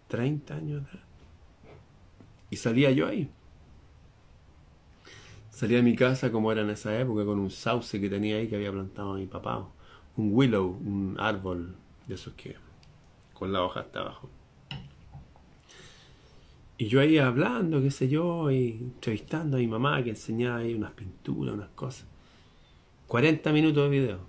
30 0.07 0.55
años 0.55 0.85
atrás. 0.85 1.03
Y 2.49 2.57
salía 2.57 2.91
yo 2.91 3.07
ahí. 3.07 3.29
Salía 5.49 5.77
de 5.77 5.83
mi 5.83 5.95
casa 5.95 6.31
como 6.31 6.51
era 6.51 6.61
en 6.61 6.69
esa 6.69 6.99
época 6.99 7.25
con 7.25 7.39
un 7.39 7.49
sauce 7.49 7.99
que 7.99 8.09
tenía 8.09 8.37
ahí 8.37 8.47
que 8.47 8.55
había 8.55 8.71
plantado 8.71 9.13
mi 9.15 9.25
papá. 9.25 9.67
Un 10.17 10.29
willow, 10.33 10.65
un 10.65 11.15
árbol 11.19 11.75
de 12.07 12.15
esos 12.15 12.33
que 12.33 12.55
con 13.33 13.53
la 13.53 13.63
hoja 13.63 13.81
hasta 13.81 14.01
abajo. 14.01 14.29
Y 16.77 16.87
yo 16.87 16.99
ahí 16.99 17.17
hablando, 17.17 17.81
qué 17.81 17.91
sé 17.91 18.09
yo, 18.09 18.51
y 18.51 18.71
entrevistando 18.81 19.57
a 19.57 19.59
mi 19.59 19.67
mamá 19.67 20.03
que 20.03 20.11
enseñaba 20.11 20.57
ahí 20.57 20.73
unas 20.73 20.91
pinturas, 20.91 21.55
unas 21.55 21.69
cosas. 21.69 22.07
40 23.07 23.51
minutos 23.53 23.83
de 23.83 23.89
video. 23.89 24.19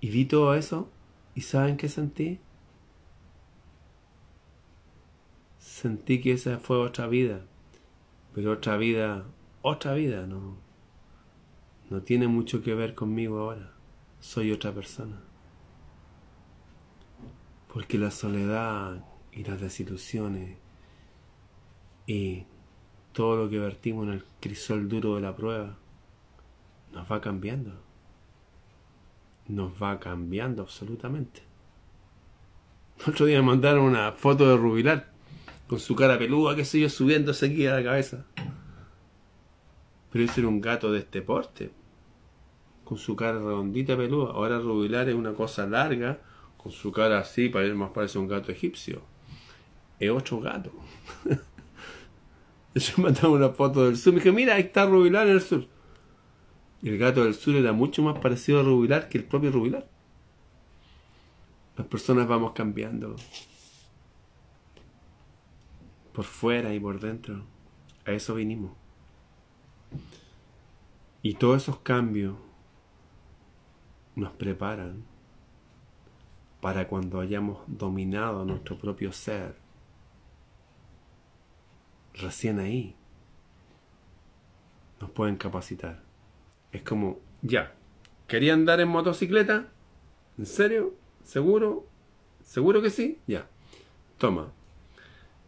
Y 0.00 0.10
vi 0.10 0.24
todo 0.24 0.54
eso, 0.54 0.90
¿y 1.34 1.40
saben 1.40 1.76
qué 1.76 1.88
sentí? 1.88 2.40
Sentí 5.58 6.20
que 6.20 6.32
esa 6.32 6.58
fue 6.58 6.78
otra 6.78 7.06
vida 7.06 7.42
pero 8.34 8.52
otra 8.52 8.76
vida, 8.76 9.24
otra 9.60 9.94
vida, 9.94 10.26
no, 10.26 10.56
no 11.90 12.02
tiene 12.02 12.28
mucho 12.28 12.62
que 12.62 12.74
ver 12.74 12.94
conmigo 12.94 13.40
ahora. 13.40 13.72
Soy 14.20 14.52
otra 14.52 14.72
persona. 14.72 15.20
Porque 17.72 17.98
la 17.98 18.10
soledad 18.10 19.04
y 19.32 19.44
las 19.44 19.60
desilusiones 19.60 20.56
y 22.06 22.44
todo 23.12 23.36
lo 23.36 23.50
que 23.50 23.58
vertimos 23.58 24.06
en 24.06 24.14
el 24.14 24.24
crisol 24.40 24.88
duro 24.88 25.16
de 25.16 25.22
la 25.22 25.36
prueba 25.36 25.76
nos 26.92 27.10
va 27.10 27.20
cambiando. 27.20 27.72
Nos 29.48 29.72
va 29.82 29.98
cambiando 29.98 30.62
absolutamente. 30.62 31.42
El 33.00 33.12
otro 33.12 33.26
día 33.26 33.40
me 33.40 33.48
mandaron 33.48 33.84
una 33.84 34.12
foto 34.12 34.48
de 34.48 34.56
Rubilar 34.56 35.10
con 35.66 35.80
su 35.80 35.96
cara 35.96 36.18
peluda, 36.18 36.54
qué 36.54 36.64
sé 36.64 36.80
yo, 36.80 36.88
subiéndose 36.88 37.46
aquí 37.46 37.66
a 37.66 37.74
la 37.74 37.82
cabeza. 37.82 38.26
Pero 40.10 40.24
ese 40.24 40.40
era 40.40 40.48
un 40.48 40.60
gato 40.60 40.92
de 40.92 40.98
este 40.98 41.22
porte, 41.22 41.70
con 42.84 42.98
su 42.98 43.16
cara 43.16 43.38
redondita 43.38 43.96
peluda. 43.96 44.32
Ahora 44.32 44.58
Rubilar 44.58 45.08
es 45.08 45.14
una 45.14 45.32
cosa 45.32 45.66
larga, 45.66 46.20
con 46.58 46.70
su 46.70 46.92
cara 46.92 47.18
así, 47.18 47.48
más 47.48 47.90
parece 47.90 48.18
un 48.18 48.28
gato 48.28 48.52
egipcio. 48.52 49.11
Es 50.02 50.10
otro 50.10 50.40
gato. 50.40 50.72
Yo 52.74 52.94
mandaba 52.96 53.28
una 53.28 53.50
foto 53.50 53.84
del 53.84 53.96
sur, 53.96 54.12
me 54.12 54.18
dije, 54.18 54.32
mira, 54.32 54.56
ahí 54.56 54.62
está 54.62 54.84
Rubilar 54.84 55.28
en 55.28 55.34
el 55.34 55.40
sur. 55.40 55.68
Y 56.82 56.88
el 56.88 56.98
gato 56.98 57.22
del 57.22 57.34
sur 57.34 57.54
era 57.54 57.72
mucho 57.72 58.02
más 58.02 58.18
parecido 58.18 58.58
a 58.58 58.62
Rubilar 58.64 59.08
que 59.08 59.18
el 59.18 59.24
propio 59.24 59.52
Rubilar. 59.52 59.88
Las 61.76 61.86
personas 61.86 62.26
vamos 62.26 62.50
cambiando 62.50 63.14
por 66.12 66.24
fuera 66.24 66.74
y 66.74 66.80
por 66.80 66.98
dentro. 66.98 67.44
A 68.04 68.10
eso 68.10 68.34
vinimos. 68.34 68.72
Y 71.22 71.34
todos 71.34 71.62
esos 71.62 71.78
cambios 71.78 72.34
nos 74.16 74.32
preparan 74.32 75.04
para 76.60 76.88
cuando 76.88 77.20
hayamos 77.20 77.60
dominado 77.68 78.44
nuestro 78.44 78.76
propio 78.76 79.12
ser. 79.12 79.61
Recién 82.14 82.58
ahí 82.58 82.94
nos 85.00 85.10
pueden 85.10 85.36
capacitar. 85.36 86.02
Es 86.70 86.82
como, 86.82 87.18
ya, 87.42 87.74
¿quería 88.28 88.54
andar 88.54 88.80
en 88.80 88.88
motocicleta? 88.88 89.68
¿En 90.38 90.46
serio? 90.46 90.94
¿Seguro? 91.24 91.86
¿Seguro 92.42 92.82
que 92.82 92.90
sí? 92.90 93.18
Ya. 93.26 93.46
Toma, 94.18 94.52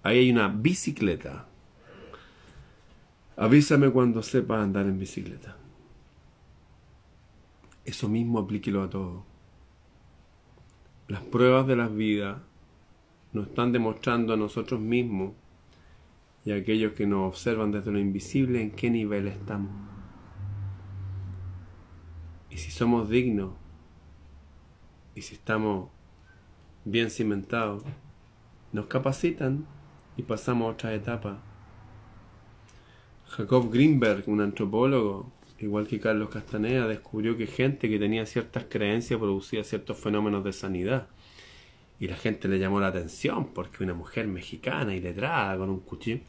Ahí 0.05 0.19
hay 0.19 0.31
una 0.31 0.49
bicicleta. 0.49 1.47
Avísame 3.37 3.91
cuando 3.91 4.23
sepas 4.23 4.63
andar 4.63 4.85
en 4.85 4.99
bicicleta. 4.99 5.57
Eso 7.87 8.09
mismo 8.09 8.39
aplíquelo 8.39 8.83
a 8.83 8.91
todo. 8.91 9.25
Las 11.09 11.23
pruebas 11.23 11.67
de 11.67 11.77
las 11.77 11.95
vidas 11.95 12.39
nos 13.33 13.47
están 13.47 13.73
demostrando 13.73 14.35
a 14.35 14.37
nosotros 14.37 14.79
mismos 14.79 15.33
y 16.45 16.53
aquellos 16.53 16.93
que 16.93 17.07
nos 17.07 17.29
observan 17.29 17.73
desde 17.73 17.91
lo 17.91 17.99
invisible 17.99 18.61
en 18.61 18.71
qué 18.71 18.91
nivel 18.91 19.29
estamos. 19.29 19.71
Y 22.51 22.59
si 22.59 22.71
somos 22.71 23.09
dignos 23.09 23.53
y 25.15 25.23
si 25.23 25.35
estamos 25.35 25.91
bien 26.85 27.11
cimentados, 27.11 27.83
nos 28.73 28.87
capacitan 28.87 29.67
y 30.17 30.23
pasamos 30.23 30.67
a 30.67 30.73
otra 30.73 30.95
etapa. 30.95 31.43
Jacob 33.27 33.73
Greenberg, 33.73 34.25
un 34.29 34.41
antropólogo, 34.41 35.33
igual 35.59 35.87
que 35.87 35.99
Carlos 35.99 36.29
Castaneda, 36.29 36.87
descubrió 36.87 37.37
que 37.37 37.47
gente 37.47 37.89
que 37.89 37.99
tenía 37.99 38.27
ciertas 38.27 38.67
creencias 38.69 39.19
producía 39.19 39.65
ciertos 39.65 39.99
fenómenos 39.99 40.45
de 40.45 40.53
sanidad. 40.53 41.09
Y 41.99 42.09
la 42.09 42.17
gente 42.17 42.49
le 42.49 42.59
llamó 42.59 42.81
la 42.81 42.89
atención 42.89 43.47
porque 43.55 43.83
una 43.83 43.95
mujer 43.95 44.27
mexicana 44.29 44.95
y 44.95 45.01
letrada 45.01 45.57
con 45.57 45.71
un 45.71 45.81
cuchillo. 45.81 46.21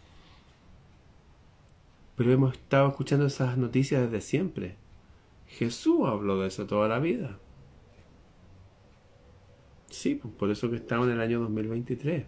Pero 2.16 2.32
hemos 2.32 2.54
estado 2.54 2.90
escuchando 2.90 3.26
esas 3.26 3.58
noticias 3.58 4.04
desde 4.04 4.22
siempre. 4.22 4.76
Jesús 5.48 6.08
habló 6.08 6.40
de 6.40 6.48
eso 6.48 6.66
toda 6.66 6.88
la 6.88 7.00
vida. 7.00 7.38
Sí, 9.90 10.16
pues 10.16 10.34
por 10.34 10.50
eso 10.50 10.70
que 10.70 10.78
estamos 10.78 11.08
en 11.08 11.14
el 11.14 11.22
año 11.22 11.40
2023. 11.42 12.26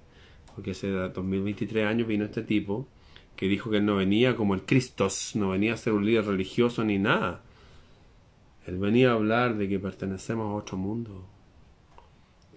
Porque 0.56 0.72
hace 0.72 0.90
2023 0.90 1.86
años 1.86 2.08
vino 2.08 2.26
este 2.26 2.44
tipo 2.44 2.88
que 3.38 3.48
dijo 3.48 3.70
que 3.70 3.78
él 3.78 3.86
no 3.86 3.96
venía 3.96 4.36
como 4.36 4.56
el 4.56 4.64
Cristo, 4.64 5.08
no 5.36 5.50
venía 5.50 5.76
a 5.76 5.78
ser 5.78 5.94
un 5.94 6.06
líder 6.06 6.26
religioso 6.26 6.84
ni 6.84 6.98
nada. 6.98 7.44
Él 8.66 8.80
venía 8.80 9.12
a 9.12 9.14
hablar 9.14 9.56
de 9.56 9.70
que 9.70 9.80
pertenecemos 9.80 10.48
a 10.48 10.56
otro 10.56 10.76
mundo, 10.76 11.24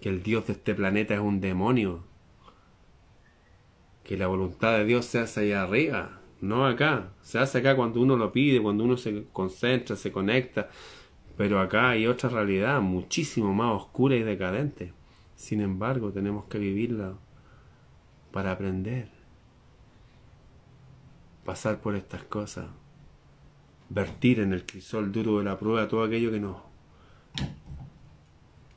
que 0.01 0.09
el 0.09 0.23
Dios 0.23 0.47
de 0.47 0.53
este 0.53 0.73
planeta 0.73 1.13
es 1.13 1.19
un 1.19 1.39
demonio, 1.39 2.03
que 4.03 4.17
la 4.17 4.27
voluntad 4.27 4.77
de 4.77 4.85
Dios 4.85 5.05
se 5.05 5.19
hace 5.19 5.41
allá 5.41 5.63
arriba, 5.63 6.20
no 6.41 6.65
acá. 6.65 7.13
Se 7.21 7.39
hace 7.39 7.59
acá 7.59 7.75
cuando 7.75 8.01
uno 8.01 8.17
lo 8.17 8.31
pide, 8.31 8.61
cuando 8.61 8.83
uno 8.83 8.97
se 8.97 9.25
concentra, 9.31 9.95
se 9.95 10.11
conecta, 10.11 10.69
pero 11.37 11.59
acá 11.59 11.91
hay 11.91 12.07
otra 12.07 12.29
realidad 12.29 12.81
muchísimo 12.81 13.53
más 13.53 13.81
oscura 13.81 14.15
y 14.15 14.23
decadente. 14.23 14.93
Sin 15.35 15.61
embargo, 15.61 16.11
tenemos 16.11 16.45
que 16.45 16.59
vivirla 16.59 17.13
para 18.31 18.51
aprender, 18.51 19.09
pasar 21.45 21.79
por 21.79 21.95
estas 21.95 22.23
cosas, 22.23 22.67
vertir 23.89 24.39
en 24.39 24.53
el 24.53 24.65
crisol 24.65 25.11
duro 25.11 25.39
de 25.39 25.45
la 25.45 25.57
prueba 25.57 25.87
todo 25.87 26.03
aquello 26.03 26.31
que 26.31 26.39
nos 26.39 26.57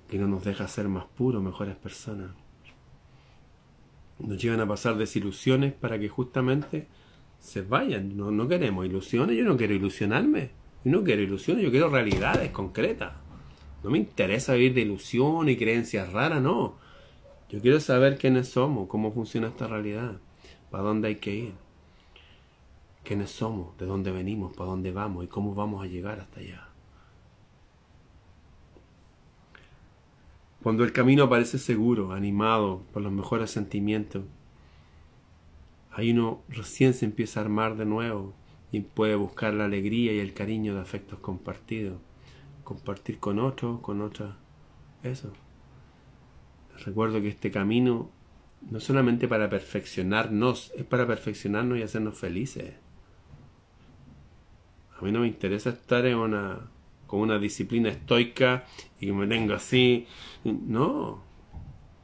que 0.09 0.19
no 0.19 0.29
nos 0.29 0.45
deja 0.45 0.69
ser 0.69 0.87
más 0.89 1.07
puros, 1.07 1.43
mejores 1.43 1.77
personas. 1.77 2.31
Nos 4.19 4.41
llevan 4.41 4.61
a 4.61 4.69
pasar 4.69 4.97
desilusiones 4.97 5.73
para 5.73 5.99
que 5.99 6.09
justamente 6.09 6.87
se 7.45 7.61
vayan. 7.61 8.17
No, 8.17 8.31
no 8.31 8.49
queremos 8.49 8.87
ilusiones, 8.87 9.37
yo 9.37 9.45
no 9.45 9.57
quiero 9.57 9.75
ilusionarme. 9.75 10.51
Yo 10.83 10.91
no 10.91 11.05
quiero 11.05 11.23
ilusiones, 11.23 11.63
yo 11.63 11.71
quiero 11.71 11.91
realidades 11.91 12.51
concretas. 12.51 13.13
No 13.83 13.91
me 13.91 13.99
interesa 13.99 14.55
vivir 14.55 14.75
de 14.75 14.81
ilusión 14.81 15.49
y 15.51 15.57
creencias 15.57 16.11
raras, 16.13 16.41
no. 16.41 16.77
Yo 17.51 17.61
quiero 17.61 17.81
saber 17.81 18.17
quiénes 18.17 18.49
somos, 18.49 18.89
cómo 18.89 19.13
funciona 19.13 19.49
esta 19.49 19.69
realidad, 19.69 20.17
para 20.71 20.85
dónde 20.85 21.09
hay 21.09 21.17
que 21.17 21.35
ir, 21.35 21.53
quiénes 23.05 23.31
somos, 23.31 23.77
de 23.77 23.85
dónde 23.85 24.11
venimos, 24.11 24.57
para 24.57 24.71
dónde 24.71 24.91
vamos 24.91 25.25
y 25.25 25.29
cómo 25.29 25.55
vamos 25.55 25.85
a 25.85 25.87
llegar 25.87 26.21
hasta 26.21 26.41
allá. 26.41 26.69
Cuando 30.63 30.83
el 30.83 30.93
camino 30.93 31.29
parece 31.29 31.59
seguro, 31.59 32.13
animado 32.13 32.83
por 32.93 33.03
los 33.03 33.13
mejores 33.13 33.51
sentimientos, 33.51 34.25
ahí 35.95 36.13
uno 36.13 36.43
recién 36.49 36.95
se 36.95 37.05
empieza 37.05 37.41
a 37.41 37.45
armar 37.45 37.77
de 37.77 37.85
nuevo 37.85 38.35
y 38.73 38.81
puede 38.81 39.15
buscar 39.15 39.55
la 39.55 39.67
alegría 39.67 40.13
y 40.13 40.19
el 40.19 40.35
cariño 40.35 40.75
de 40.75 40.81
afectos 40.81 41.21
compartidos, 41.21 42.01
compartir 42.65 43.19
con 43.19 43.39
otros, 43.39 43.81
con 43.81 44.01
otras, 44.01 44.35
eso. 45.03 45.33
Recuerdo 46.85 47.21
que 47.23 47.29
este 47.29 47.51
camino 47.51 48.11
no 48.71 48.81
solamente 48.81 49.29
para 49.29 49.49
perfeccionarnos, 49.49 50.73
es 50.77 50.85
para 50.85 51.07
perfeccionarnos 51.07 51.79
y 51.79 51.83
hacernos 51.83 52.19
felices. 52.19 52.75
A 54.99 55.05
mí 55.05 55.13
no 55.13 55.21
me 55.21 55.27
interesa 55.27 55.71
estar 55.71 56.07
en 56.07 56.17
una, 56.17 56.71
con 57.07 57.21
una 57.21 57.39
disciplina 57.39 57.91
estoica 57.91 58.65
y 58.99 59.07
que 59.07 59.13
me 59.13 59.27
tenga 59.27 59.57
así. 59.57 60.07
No. 60.45 61.23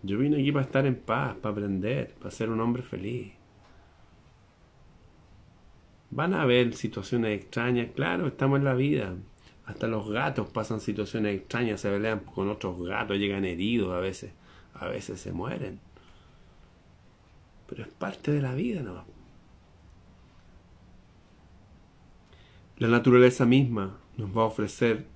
Yo 0.02 0.18
vine 0.18 0.40
aquí 0.40 0.52
para 0.52 0.64
estar 0.64 0.86
en 0.86 0.96
paz, 0.96 1.36
para 1.36 1.52
aprender, 1.52 2.14
para 2.18 2.30
ser 2.30 2.50
un 2.50 2.60
hombre 2.60 2.82
feliz. 2.82 3.39
Van 6.10 6.34
a 6.34 6.42
haber 6.42 6.74
situaciones 6.74 7.40
extrañas, 7.40 7.88
claro, 7.94 8.26
estamos 8.26 8.58
en 8.58 8.64
la 8.64 8.74
vida. 8.74 9.14
Hasta 9.66 9.86
los 9.86 10.10
gatos 10.10 10.48
pasan 10.48 10.80
situaciones 10.80 11.36
extrañas, 11.36 11.80
se 11.80 11.90
pelean 11.90 12.20
con 12.20 12.48
otros 12.48 12.82
gatos, 12.82 13.18
llegan 13.18 13.44
heridos 13.44 13.92
a 13.92 14.00
veces 14.00 14.32
a 14.80 14.88
veces 14.88 15.20
se 15.20 15.32
mueren. 15.32 15.78
Pero 17.68 17.82
es 17.84 17.88
parte 17.88 18.32
de 18.32 18.40
la 18.40 18.54
vida, 18.54 18.82
¿no? 18.82 19.04
La 22.78 22.88
naturaleza 22.88 23.44
misma 23.44 23.98
nos 24.16 24.36
va 24.36 24.42
a 24.42 24.46
ofrecer 24.46 25.06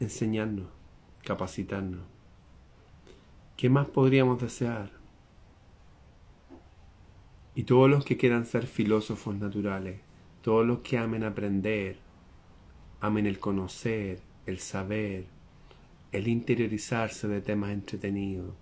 enseñarnos, 0.00 0.66
capacitarnos. 1.24 2.00
¿Qué 3.56 3.68
más 3.68 3.86
podríamos 3.88 4.40
desear? 4.40 5.01
Y 7.54 7.64
todos 7.64 7.90
los 7.90 8.04
que 8.04 8.16
quieran 8.16 8.46
ser 8.46 8.66
filósofos 8.66 9.34
naturales, 9.36 10.00
todos 10.40 10.66
los 10.66 10.80
que 10.80 10.96
amen 10.96 11.22
aprender, 11.22 11.96
amen 13.00 13.26
el 13.26 13.38
conocer, 13.38 14.20
el 14.46 14.58
saber, 14.58 15.26
el 16.12 16.28
interiorizarse 16.28 17.28
de 17.28 17.42
temas 17.42 17.72
entretenidos. 17.72 18.54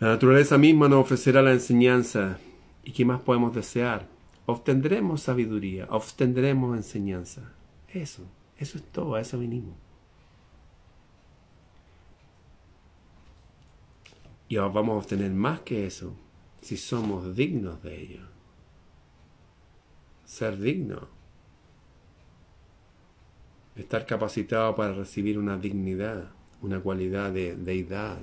La 0.00 0.08
naturaleza 0.08 0.58
misma 0.58 0.88
nos 0.88 1.00
ofrecerá 1.00 1.42
la 1.42 1.52
enseñanza. 1.52 2.38
¿Y 2.84 2.92
qué 2.92 3.04
más 3.04 3.20
podemos 3.20 3.54
desear? 3.54 4.06
Obtendremos 4.46 5.22
sabiduría, 5.22 5.86
obtendremos 5.88 6.76
enseñanza. 6.76 7.52
Eso, 7.88 8.22
eso 8.58 8.78
es 8.78 8.84
todo, 8.84 9.14
a 9.14 9.20
eso 9.20 9.38
vinimos. 9.38 9.76
Y 14.48 14.56
vamos 14.56 14.90
a 14.90 14.98
obtener 14.98 15.30
más 15.30 15.60
que 15.60 15.86
eso 15.86 16.14
si 16.62 16.76
somos 16.76 17.36
dignos 17.36 17.82
de 17.82 18.00
ello. 18.00 18.22
Ser 20.24 20.58
digno 20.58 21.08
estar 23.76 24.06
capacitado 24.06 24.74
para 24.74 24.92
recibir 24.92 25.38
una 25.38 25.56
dignidad, 25.56 26.30
una 26.60 26.80
cualidad 26.80 27.32
de 27.32 27.56
deidad, 27.56 28.18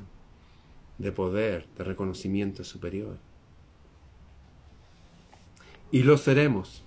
de 0.98 1.12
poder, 1.12 1.68
de 1.78 1.84
reconocimiento 1.84 2.64
superior. 2.64 3.18
Y 5.92 6.04
lo 6.04 6.18
seremos 6.18 6.84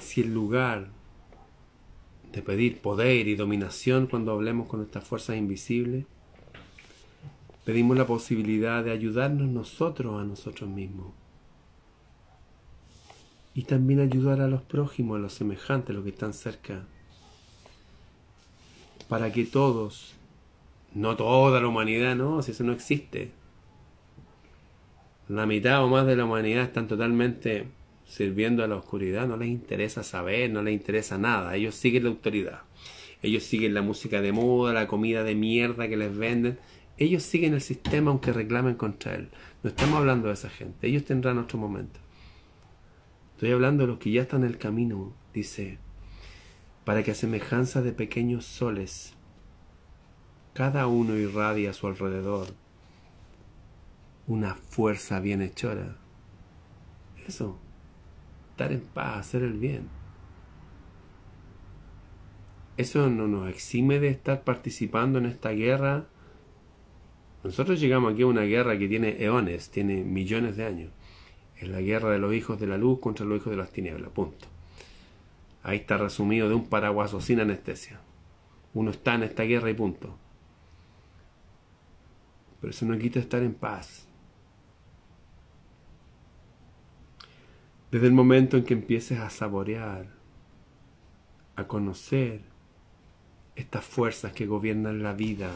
si 0.00 0.22
en 0.22 0.34
lugar 0.34 0.88
de 2.32 2.42
pedir 2.42 2.80
poder 2.80 3.28
y 3.28 3.36
dominación 3.36 4.06
cuando 4.06 4.32
hablemos 4.32 4.66
con 4.66 4.80
nuestras 4.80 5.04
fuerzas 5.04 5.36
invisibles, 5.36 6.06
pedimos 7.66 7.98
la 7.98 8.06
posibilidad 8.06 8.84
de 8.84 8.92
ayudarnos 8.92 9.48
nosotros 9.48 10.22
a 10.22 10.24
nosotros 10.24 10.70
mismos. 10.70 11.08
Y 13.54 13.64
también 13.64 13.98
ayudar 13.98 14.40
a 14.40 14.46
los 14.46 14.62
prójimos, 14.62 15.16
a 15.16 15.20
los 15.20 15.32
semejantes, 15.32 15.90
a 15.90 15.94
los 15.94 16.04
que 16.04 16.10
están 16.10 16.32
cerca, 16.32 16.84
para 19.08 19.32
que 19.32 19.44
todos, 19.44 20.14
no 20.94 21.16
toda 21.16 21.60
la 21.60 21.66
humanidad, 21.66 22.14
no, 22.14 22.40
si 22.40 22.52
eso 22.52 22.62
no 22.62 22.72
existe, 22.72 23.32
la 25.28 25.44
mitad 25.44 25.82
o 25.82 25.88
más 25.88 26.06
de 26.06 26.14
la 26.14 26.24
humanidad 26.24 26.62
están 26.62 26.86
totalmente 26.86 27.66
sirviendo 28.06 28.62
a 28.62 28.68
la 28.68 28.76
oscuridad, 28.76 29.26
no 29.26 29.36
les 29.36 29.48
interesa 29.48 30.04
saber, 30.04 30.50
no 30.50 30.62
les 30.62 30.72
interesa 30.72 31.18
nada, 31.18 31.56
ellos 31.56 31.74
siguen 31.74 32.04
la 32.04 32.10
autoridad, 32.10 32.60
ellos 33.22 33.42
siguen 33.42 33.74
la 33.74 33.82
música 33.82 34.20
de 34.20 34.30
moda, 34.30 34.72
la 34.72 34.86
comida 34.86 35.24
de 35.24 35.34
mierda 35.34 35.88
que 35.88 35.96
les 35.96 36.16
venden, 36.16 36.60
ellos 36.98 37.22
siguen 37.22 37.54
el 37.54 37.60
sistema 37.60 38.10
aunque 38.10 38.32
reclamen 38.32 38.74
contra 38.74 39.14
él. 39.14 39.28
No 39.62 39.70
estamos 39.70 39.98
hablando 39.98 40.28
de 40.28 40.34
esa 40.34 40.48
gente, 40.48 40.86
ellos 40.86 41.04
tendrán 41.04 41.38
otro 41.38 41.58
momento. 41.58 42.00
Estoy 43.34 43.52
hablando 43.52 43.82
de 43.82 43.88
los 43.88 43.98
que 43.98 44.12
ya 44.12 44.22
están 44.22 44.44
en 44.44 44.48
el 44.48 44.58
camino, 44.58 45.12
dice, 45.34 45.78
para 46.84 47.02
que 47.02 47.10
a 47.10 47.14
semejanza 47.14 47.82
de 47.82 47.92
pequeños 47.92 48.46
soles, 48.46 49.14
cada 50.54 50.86
uno 50.86 51.16
irradia 51.16 51.70
a 51.70 51.74
su 51.74 51.86
alrededor 51.86 52.48
una 54.26 54.54
fuerza 54.54 55.20
bienhechora. 55.20 55.96
Eso, 57.26 57.58
estar 58.50 58.72
en 58.72 58.80
paz, 58.80 59.18
hacer 59.18 59.42
el 59.42 59.54
bien. 59.54 59.88
Eso 62.76 63.08
no 63.08 63.26
nos 63.28 63.48
exime 63.48 64.00
de 64.00 64.08
estar 64.08 64.42
participando 64.42 65.18
en 65.18 65.26
esta 65.26 65.50
guerra. 65.50 66.06
Nosotros 67.46 67.78
llegamos 67.78 68.12
aquí 68.12 68.22
a 68.22 68.26
una 68.26 68.42
guerra 68.42 68.76
que 68.76 68.88
tiene 68.88 69.22
eones, 69.22 69.70
tiene 69.70 70.02
millones 70.02 70.56
de 70.56 70.64
años. 70.64 70.90
Es 71.56 71.68
la 71.68 71.80
guerra 71.80 72.10
de 72.10 72.18
los 72.18 72.34
hijos 72.34 72.58
de 72.58 72.66
la 72.66 72.76
luz 72.76 72.98
contra 72.98 73.24
los 73.24 73.38
hijos 73.38 73.52
de 73.52 73.56
las 73.56 73.70
tinieblas. 73.70 74.10
Punto. 74.10 74.48
Ahí 75.62 75.78
está 75.78 75.96
resumido 75.96 76.48
de 76.48 76.56
un 76.56 76.68
paraguaso 76.68 77.20
sin 77.20 77.38
anestesia. 77.38 78.00
uno 78.74 78.90
está 78.90 79.14
en 79.14 79.22
esta 79.22 79.44
guerra 79.44 79.70
y 79.70 79.74
punto. 79.74 80.18
Pero 82.60 82.70
eso 82.72 82.84
no 82.84 82.98
quita 82.98 83.20
estar 83.20 83.42
en 83.44 83.54
paz. 83.54 84.08
Desde 87.92 88.08
el 88.08 88.12
momento 88.12 88.56
en 88.56 88.64
que 88.64 88.74
empieces 88.74 89.20
a 89.20 89.30
saborear, 89.30 90.08
a 91.54 91.68
conocer 91.68 92.42
estas 93.54 93.84
fuerzas 93.84 94.32
que 94.32 94.46
gobiernan 94.46 95.04
la 95.04 95.12
vida, 95.12 95.52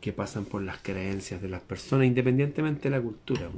que 0.00 0.12
pasan 0.12 0.44
por 0.44 0.62
las 0.62 0.78
creencias 0.78 1.42
de 1.42 1.48
las 1.48 1.60
personas, 1.60 2.06
independientemente 2.06 2.88
de 2.88 2.96
la 2.96 3.02
cultura. 3.02 3.50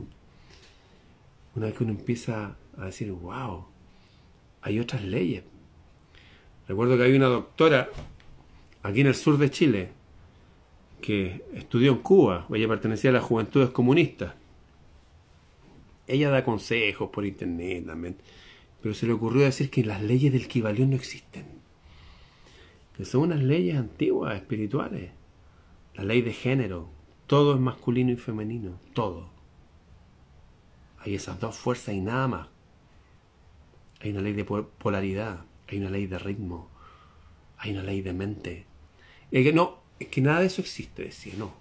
Una 1.55 1.67
vez 1.67 1.77
que 1.77 1.85
uno 1.85 1.93
empieza 1.93 2.57
a 2.77 2.87
decir, 2.87 3.13
wow, 3.13 3.67
hay 4.63 4.81
otras 4.81 5.05
leyes. 5.05 5.45
Recuerdo 6.67 6.97
que 6.97 7.05
hay 7.05 7.15
una 7.15 7.27
doctora 7.27 7.89
aquí 8.83 9.01
en 9.01 9.09
el 9.09 9.15
sur 9.15 9.39
de 9.39 9.51
Chile 9.51 9.91
que 11.01 11.45
estudió 11.55 11.93
en 11.93 11.99
Cuba, 11.99 12.47
ella 12.55 12.69
pertenecía 12.69 13.11
a 13.11 13.15
las 13.15 13.25
juventudes 13.25 13.71
comunistas. 13.71 14.35
Ella 16.07 16.31
da 16.31 16.45
consejos 16.45 17.11
por 17.11 17.27
internet 17.27 17.87
también, 17.87 18.17
pero 18.81 18.95
se 18.95 19.07
le 19.07 19.13
ocurrió 19.13 19.45
decir 19.45 19.69
que 19.69 19.85
las 19.85 20.03
leyes 20.03 20.33
del 20.33 20.49
Kibalión 20.49 20.91
no 20.91 20.97
existen, 20.97 21.45
que 22.97 23.05
son 23.05 23.23
unas 23.23 23.43
leyes 23.43 23.77
antiguas, 23.77 24.37
espirituales. 24.37 25.11
La 25.95 26.05
ley 26.05 26.23
de 26.23 26.33
género, 26.33 26.89
todo 27.27 27.55
es 27.55 27.61
masculino 27.61 28.13
y 28.13 28.17
femenino, 28.17 28.79
todo. 28.95 29.31
Hay 30.99 31.15
esas 31.15 31.41
dos 31.41 31.57
fuerzas 31.57 31.95
y 31.95 32.01
nada 32.01 32.29
más. 32.29 32.49
Hay 34.01 34.11
una 34.11 34.21
ley 34.21 34.33
de 34.33 34.45
polaridad, 34.45 35.45
hay 35.69 35.79
una 35.79 35.91
ley 35.91 36.07
de 36.07 36.19
ritmo, 36.19 36.69
hay 37.59 37.73
una 37.73 37.83
ley 37.83 38.01
de 38.01 38.13
mente. 38.13 38.67
Y 39.31 39.43
que 39.43 39.53
no, 39.53 39.79
es 39.99 40.09
que 40.09 40.21
nada 40.21 40.41
de 40.41 40.47
eso 40.47 40.61
existe, 40.61 41.05
decía, 41.05 41.35
no. 41.37 41.53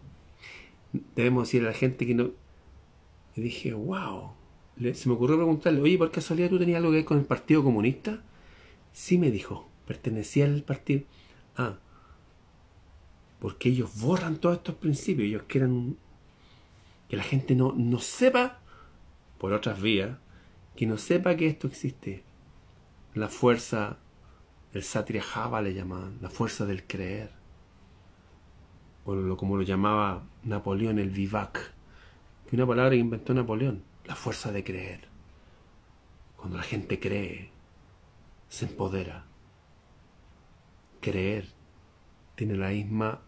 Debemos 1.15 1.47
decir 1.47 1.61
a 1.63 1.67
la 1.67 1.73
gente 1.73 2.05
que 2.05 2.15
no. 2.15 2.31
Y 3.35 3.41
dije, 3.41 3.73
wow. 3.73 4.31
se 4.93 5.07
me 5.07 5.15
ocurrió 5.15 5.37
preguntarle, 5.37 5.81
oye, 5.81 5.97
¿por 5.97 6.11
casualidad 6.11 6.49
tú 6.49 6.59
tenías 6.59 6.77
algo 6.77 6.91
que 6.91 6.97
ver 6.97 7.05
con 7.05 7.19
el 7.19 7.25
Partido 7.25 7.63
Comunista? 7.63 8.23
Sí, 8.93 9.17
me 9.17 9.31
dijo, 9.31 9.69
pertenecía 9.87 10.45
al 10.45 10.63
partido. 10.63 11.03
Ah, 11.55 11.77
porque 13.41 13.69
ellos 13.69 13.99
borran 13.99 14.37
todos 14.37 14.57
estos 14.57 14.75
principios, 14.75 15.27
ellos 15.27 15.43
quieren 15.47 15.97
que 17.09 17.17
la 17.17 17.23
gente 17.23 17.55
no, 17.55 17.73
no 17.75 17.99
sepa, 17.99 18.59
por 19.39 19.51
otras 19.51 19.81
vías, 19.81 20.17
que 20.75 20.85
no 20.85 20.97
sepa 20.97 21.35
que 21.35 21.47
esto 21.47 21.67
existe. 21.67 22.23
La 23.15 23.27
fuerza, 23.27 23.97
el 24.73 24.83
Satria 24.83 25.23
Java 25.23 25.61
le 25.63 25.73
llamaban, 25.73 26.19
la 26.21 26.29
fuerza 26.29 26.65
del 26.65 26.85
creer 26.85 27.41
o 29.05 29.15
lo, 29.15 29.37
como 29.37 29.57
lo 29.57 29.63
llamaba 29.63 30.23
Napoleón, 30.43 30.99
el 30.99 31.09
vivac, 31.09 31.73
que 32.47 32.55
una 32.55 32.67
palabra 32.67 32.91
que 32.91 32.97
inventó 32.97 33.33
Napoleón, 33.33 33.83
la 34.05 34.15
fuerza 34.15 34.51
de 34.51 34.63
creer. 34.63 35.01
Cuando 36.37 36.57
la 36.57 36.63
gente 36.63 36.99
cree, 36.99 37.49
se 38.49 38.65
empodera. 38.65 39.25
Creer 40.99 41.47
tiene 42.35 42.55
la 42.55 42.69
misma 42.69 43.21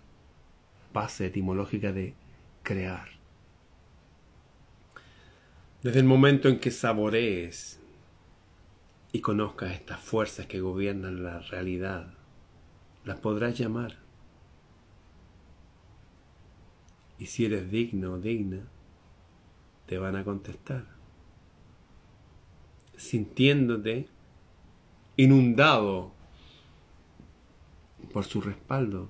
base 0.94 1.28
etimológica 1.28 1.92
de 1.92 2.14
crear. 2.62 3.08
Desde 5.82 6.00
el 6.00 6.06
momento 6.06 6.48
en 6.48 6.60
que 6.60 6.72
saborees 6.72 7.80
y 9.12 9.20
conozcas 9.20 9.74
estas 9.74 10.00
fuerzas 10.00 10.46
que 10.46 10.62
gobiernan 10.62 11.24
la 11.24 11.40
realidad, 11.40 12.14
las 13.04 13.18
podrás 13.18 13.58
llamar 13.58 14.04
Y 17.24 17.28
si 17.28 17.46
eres 17.46 17.72
digno 17.72 18.14
o 18.14 18.20
digna, 18.20 18.68
te 19.86 19.98
van 19.98 20.18
a 20.18 20.26
contestar. 20.26 20.86
Sintiéndote 22.98 24.08
inundado 25.16 26.12
por 28.12 28.26
su 28.26 28.42
respaldo. 28.42 29.08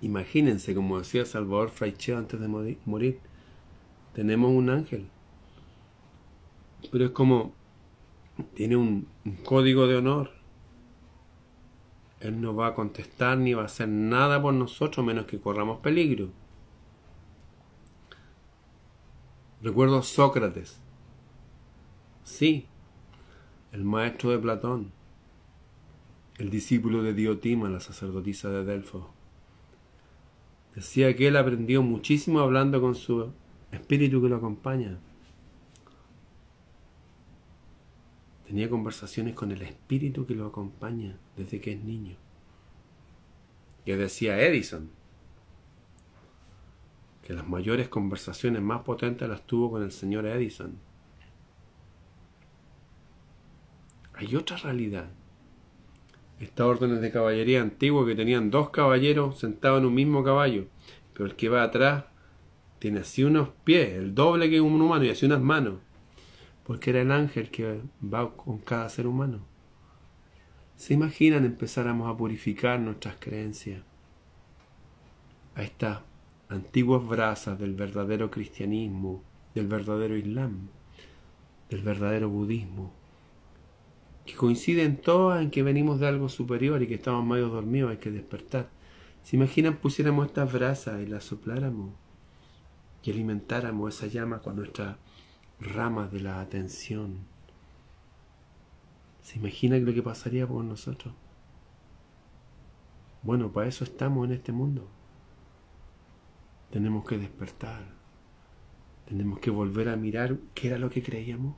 Imagínense, 0.00 0.74
como 0.74 0.98
decía 0.98 1.24
Salvador 1.24 1.70
Fraicheo 1.70 2.18
antes 2.18 2.40
de 2.40 2.48
morir, 2.48 3.18
tenemos 4.14 4.50
un 4.50 4.70
ángel. 4.70 5.08
Pero 6.92 7.06
es 7.06 7.10
como, 7.10 7.52
tiene 8.54 8.76
un 8.76 9.08
código 9.44 9.86
de 9.86 9.96
honor 9.96 10.38
él 12.20 12.40
no 12.40 12.54
va 12.54 12.68
a 12.68 12.74
contestar 12.74 13.38
ni 13.38 13.54
va 13.54 13.62
a 13.62 13.66
hacer 13.66 13.88
nada 13.88 14.42
por 14.42 14.52
nosotros 14.54 15.04
menos 15.06 15.26
que 15.26 15.40
corramos 15.40 15.80
peligro. 15.80 16.30
Recuerdo 19.62 20.02
Sócrates. 20.02 20.80
Sí, 22.24 22.66
el 23.72 23.84
maestro 23.84 24.30
de 24.30 24.38
Platón, 24.38 24.92
el 26.38 26.50
discípulo 26.50 27.02
de 27.02 27.14
Diotima, 27.14 27.68
la 27.68 27.80
sacerdotisa 27.80 28.50
de 28.50 28.64
Delfos. 28.64 29.04
Decía 30.78 31.16
que 31.16 31.26
él 31.26 31.36
aprendió 31.36 31.82
muchísimo 31.82 32.38
hablando 32.38 32.80
con 32.80 32.94
su 32.94 33.32
espíritu 33.72 34.22
que 34.22 34.28
lo 34.28 34.36
acompaña. 34.36 35.00
Tenía 38.46 38.70
conversaciones 38.70 39.34
con 39.34 39.50
el 39.50 39.62
espíritu 39.62 40.24
que 40.24 40.36
lo 40.36 40.46
acompaña 40.46 41.18
desde 41.36 41.60
que 41.60 41.72
es 41.72 41.82
niño. 41.82 42.14
Que 43.84 43.96
decía 43.96 44.40
Edison, 44.40 44.88
que 47.24 47.32
las 47.32 47.48
mayores 47.48 47.88
conversaciones 47.88 48.62
más 48.62 48.82
potentes 48.82 49.28
las 49.28 49.44
tuvo 49.48 49.72
con 49.72 49.82
el 49.82 49.90
señor 49.90 50.26
Edison. 50.26 50.78
Hay 54.14 54.36
otra 54.36 54.56
realidad. 54.58 55.10
Estas 56.40 56.66
órdenes 56.66 57.00
de 57.00 57.10
caballería 57.10 57.62
antigua 57.62 58.06
que 58.06 58.14
tenían 58.14 58.50
dos 58.50 58.70
caballeros 58.70 59.38
sentados 59.38 59.80
en 59.80 59.86
un 59.86 59.94
mismo 59.94 60.22
caballo, 60.22 60.66
pero 61.12 61.26
el 61.26 61.34
que 61.34 61.48
va 61.48 61.62
atrás 61.62 62.04
tiene 62.78 63.00
así 63.00 63.24
unos 63.24 63.48
pies, 63.64 63.94
el 63.94 64.14
doble 64.14 64.48
que 64.48 64.60
un 64.60 64.80
humano 64.80 65.04
y 65.04 65.10
así 65.10 65.26
unas 65.26 65.40
manos 65.40 65.74
porque 66.68 66.90
era 66.90 67.00
el 67.00 67.10
ángel 67.10 67.50
que 67.50 67.80
va 68.04 68.36
con 68.36 68.58
cada 68.58 68.90
ser 68.90 69.06
humano. 69.06 69.40
¿Se 70.76 70.92
imaginan 70.92 71.46
empezáramos 71.46 72.10
a 72.10 72.16
purificar 72.18 72.78
nuestras 72.78 73.16
creencias? 73.18 73.82
A 75.54 75.62
estas 75.62 76.00
antiguas 76.50 77.02
brasas 77.08 77.58
del 77.58 77.72
verdadero 77.72 78.30
cristianismo, 78.30 79.22
del 79.54 79.66
verdadero 79.66 80.14
islam, 80.14 80.68
del 81.70 81.80
verdadero 81.80 82.28
budismo, 82.28 82.92
que 84.28 84.36
coinciden 84.36 84.98
todas 84.98 85.42
en 85.42 85.50
que 85.50 85.62
venimos 85.62 85.98
de 85.98 86.06
algo 86.06 86.28
superior 86.28 86.82
y 86.82 86.86
que 86.86 86.96
estamos 86.96 87.24
medio 87.24 87.48
dormidos, 87.48 87.92
hay 87.92 87.96
que 87.96 88.10
despertar. 88.10 88.68
¿Se 89.22 89.36
imaginan 89.36 89.78
pusiéramos 89.78 90.26
estas 90.26 90.52
brasas 90.52 91.00
y 91.00 91.06
las 91.06 91.24
sopláramos 91.24 91.90
y 93.02 93.10
alimentáramos 93.10 93.94
esa 93.94 94.06
llama 94.06 94.40
con 94.40 94.56
nuestra 94.56 94.98
ramas 95.60 96.12
de 96.12 96.20
la 96.20 96.40
atención. 96.40 97.18
¿Se 99.22 99.38
imagina 99.38 99.78
lo 99.78 99.92
que 99.92 100.02
pasaría 100.02 100.46
por 100.46 100.64
nosotros? 100.64 101.14
Bueno, 103.22 103.52
para 103.52 103.68
eso 103.68 103.84
estamos 103.84 104.26
en 104.26 104.34
este 104.34 104.52
mundo. 104.52 104.88
Tenemos 106.70 107.04
que 107.06 107.18
despertar. 107.18 107.82
Tenemos 109.06 109.38
que 109.40 109.50
volver 109.50 109.88
a 109.88 109.96
mirar 109.96 110.36
qué 110.54 110.68
era 110.68 110.78
lo 110.78 110.90
que 110.90 111.02
creíamos. 111.02 111.56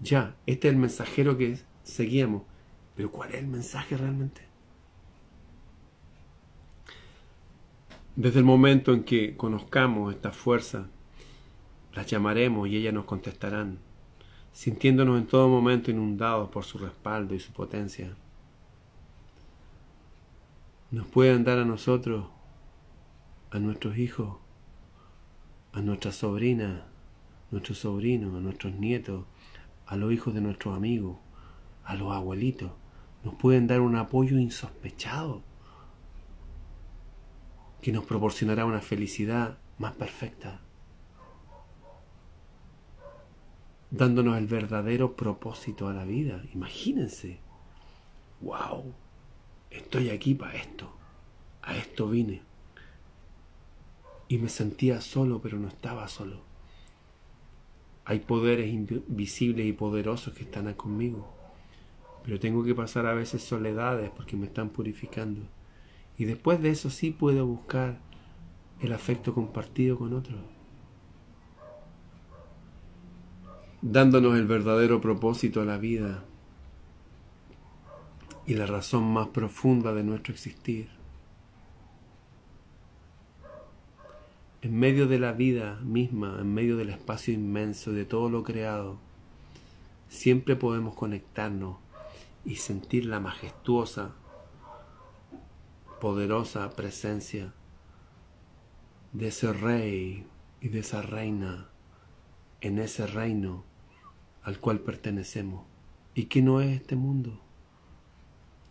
Ya, 0.00 0.36
este 0.46 0.68
es 0.68 0.74
el 0.74 0.80
mensajero 0.80 1.36
que 1.36 1.58
seguíamos. 1.82 2.42
Pero 2.94 3.10
¿cuál 3.10 3.30
es 3.30 3.36
el 3.36 3.46
mensaje 3.46 3.96
realmente? 3.96 4.42
Desde 8.16 8.40
el 8.40 8.44
momento 8.44 8.92
en 8.92 9.04
que 9.04 9.36
conozcamos 9.36 10.12
esta 10.12 10.32
fuerza 10.32 10.88
las 11.94 12.06
llamaremos 12.06 12.68
y 12.68 12.76
ellas 12.76 12.94
nos 12.94 13.04
contestarán, 13.04 13.78
sintiéndonos 14.52 15.18
en 15.18 15.26
todo 15.26 15.48
momento 15.48 15.90
inundados 15.90 16.48
por 16.50 16.64
su 16.64 16.78
respaldo 16.78 17.34
y 17.34 17.40
su 17.40 17.52
potencia. 17.52 18.14
Nos 20.90 21.06
pueden 21.06 21.44
dar 21.44 21.58
a 21.58 21.64
nosotros, 21.64 22.26
a 23.50 23.58
nuestros 23.58 23.98
hijos, 23.98 24.36
a 25.72 25.80
nuestras 25.80 26.16
sobrinas, 26.16 26.82
nuestros 27.50 27.78
sobrinos, 27.78 28.34
a 28.34 28.40
nuestros 28.40 28.74
nietos, 28.74 29.24
a 29.88 29.96
los 29.96 30.12
hijos 30.12 30.34
de 30.34 30.40
nuestros 30.40 30.76
amigos, 30.76 31.18
a 31.84 31.94
los 31.96 32.12
abuelitos. 32.14 32.70
Nos 33.24 33.34
pueden 33.34 33.66
dar 33.66 33.80
un 33.80 33.96
apoyo 33.96 34.38
insospechado 34.38 35.42
que 37.82 37.92
nos 37.92 38.04
proporcionará 38.04 38.64
una 38.64 38.80
felicidad 38.80 39.58
más 39.78 39.92
perfecta. 39.94 40.60
dándonos 43.90 44.36
el 44.36 44.46
verdadero 44.46 45.16
propósito 45.16 45.88
a 45.88 45.94
la 45.94 46.04
vida. 46.04 46.42
Imagínense. 46.54 47.40
¡Wow! 48.40 48.92
Estoy 49.70 50.10
aquí 50.10 50.34
para 50.34 50.56
esto. 50.56 50.92
A 51.62 51.76
esto 51.76 52.08
vine. 52.08 52.42
Y 54.28 54.38
me 54.38 54.48
sentía 54.48 55.00
solo, 55.00 55.40
pero 55.40 55.58
no 55.58 55.68
estaba 55.68 56.06
solo. 56.08 56.42
Hay 58.08 58.20
poderes 58.20 58.72
invisibles 58.72 59.66
y 59.66 59.74
poderosos 59.74 60.32
que 60.32 60.44
están 60.44 60.72
conmigo. 60.72 61.30
Pero 62.24 62.40
tengo 62.40 62.64
que 62.64 62.74
pasar 62.74 63.04
a 63.04 63.12
veces 63.12 63.42
soledades 63.42 64.10
porque 64.16 64.34
me 64.34 64.46
están 64.46 64.70
purificando. 64.70 65.42
Y 66.16 66.24
después 66.24 66.62
de 66.62 66.70
eso 66.70 66.88
sí 66.88 67.10
puedo 67.10 67.44
buscar 67.44 67.98
el 68.80 68.94
afecto 68.94 69.34
compartido 69.34 69.98
con 69.98 70.14
otros. 70.14 70.40
Dándonos 73.82 74.38
el 74.38 74.46
verdadero 74.46 75.02
propósito 75.02 75.60
a 75.60 75.66
la 75.66 75.76
vida 75.76 76.24
y 78.46 78.54
la 78.54 78.64
razón 78.64 79.04
más 79.12 79.28
profunda 79.28 79.92
de 79.92 80.02
nuestro 80.02 80.32
existir. 80.32 80.97
En 84.60 84.76
medio 84.76 85.06
de 85.06 85.18
la 85.18 85.32
vida 85.32 85.76
misma, 85.82 86.38
en 86.40 86.52
medio 86.52 86.76
del 86.76 86.90
espacio 86.90 87.32
inmenso 87.32 87.92
de 87.92 88.04
todo 88.04 88.28
lo 88.28 88.42
creado, 88.42 88.98
siempre 90.08 90.56
podemos 90.56 90.94
conectarnos 90.94 91.76
y 92.44 92.56
sentir 92.56 93.04
la 93.04 93.20
majestuosa, 93.20 94.16
poderosa 96.00 96.70
presencia 96.70 97.52
de 99.12 99.28
ese 99.28 99.52
rey 99.52 100.26
y 100.60 100.68
de 100.68 100.80
esa 100.80 101.02
reina 101.02 101.68
en 102.60 102.78
ese 102.78 103.06
reino 103.06 103.64
al 104.42 104.58
cual 104.58 104.80
pertenecemos 104.80 105.64
y 106.14 106.24
que 106.24 106.42
no 106.42 106.60
es 106.60 106.80
este 106.80 106.96
mundo. 106.96 107.40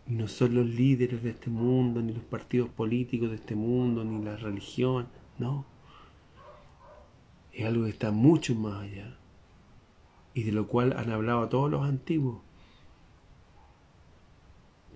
Y 0.06 0.16
no 0.16 0.28
son 0.28 0.56
los 0.56 0.66
líderes 0.66 1.24
de 1.24 1.30
este 1.30 1.50
mundo, 1.50 2.02
ni 2.02 2.14
los 2.14 2.24
partidos 2.24 2.70
políticos 2.70 3.30
de 3.30 3.36
este 3.36 3.56
mundo, 3.56 4.04
ni 4.04 4.24
la 4.24 4.38
religión, 4.38 5.08
no. 5.38 5.66
Es 7.58 7.66
algo 7.66 7.86
que 7.86 7.90
está 7.90 8.12
mucho 8.12 8.54
más 8.54 8.84
allá 8.84 9.18
y 10.36 10.44
de 10.44 10.52
lo 10.52 10.68
cual 10.68 10.94
han 10.96 11.12
hablado 11.12 11.50
todos 11.50 11.72
los 11.72 11.84
antiguos, 11.84 12.40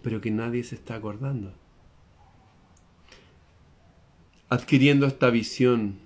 pero 0.04 0.22
que 0.22 0.30
nadie 0.30 0.64
se 0.64 0.76
está 0.76 0.94
acordando. 0.94 1.56
Adquiriendo 4.48 5.08
esta 5.08 5.32
visión 5.32 5.98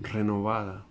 renovada, 0.00 0.84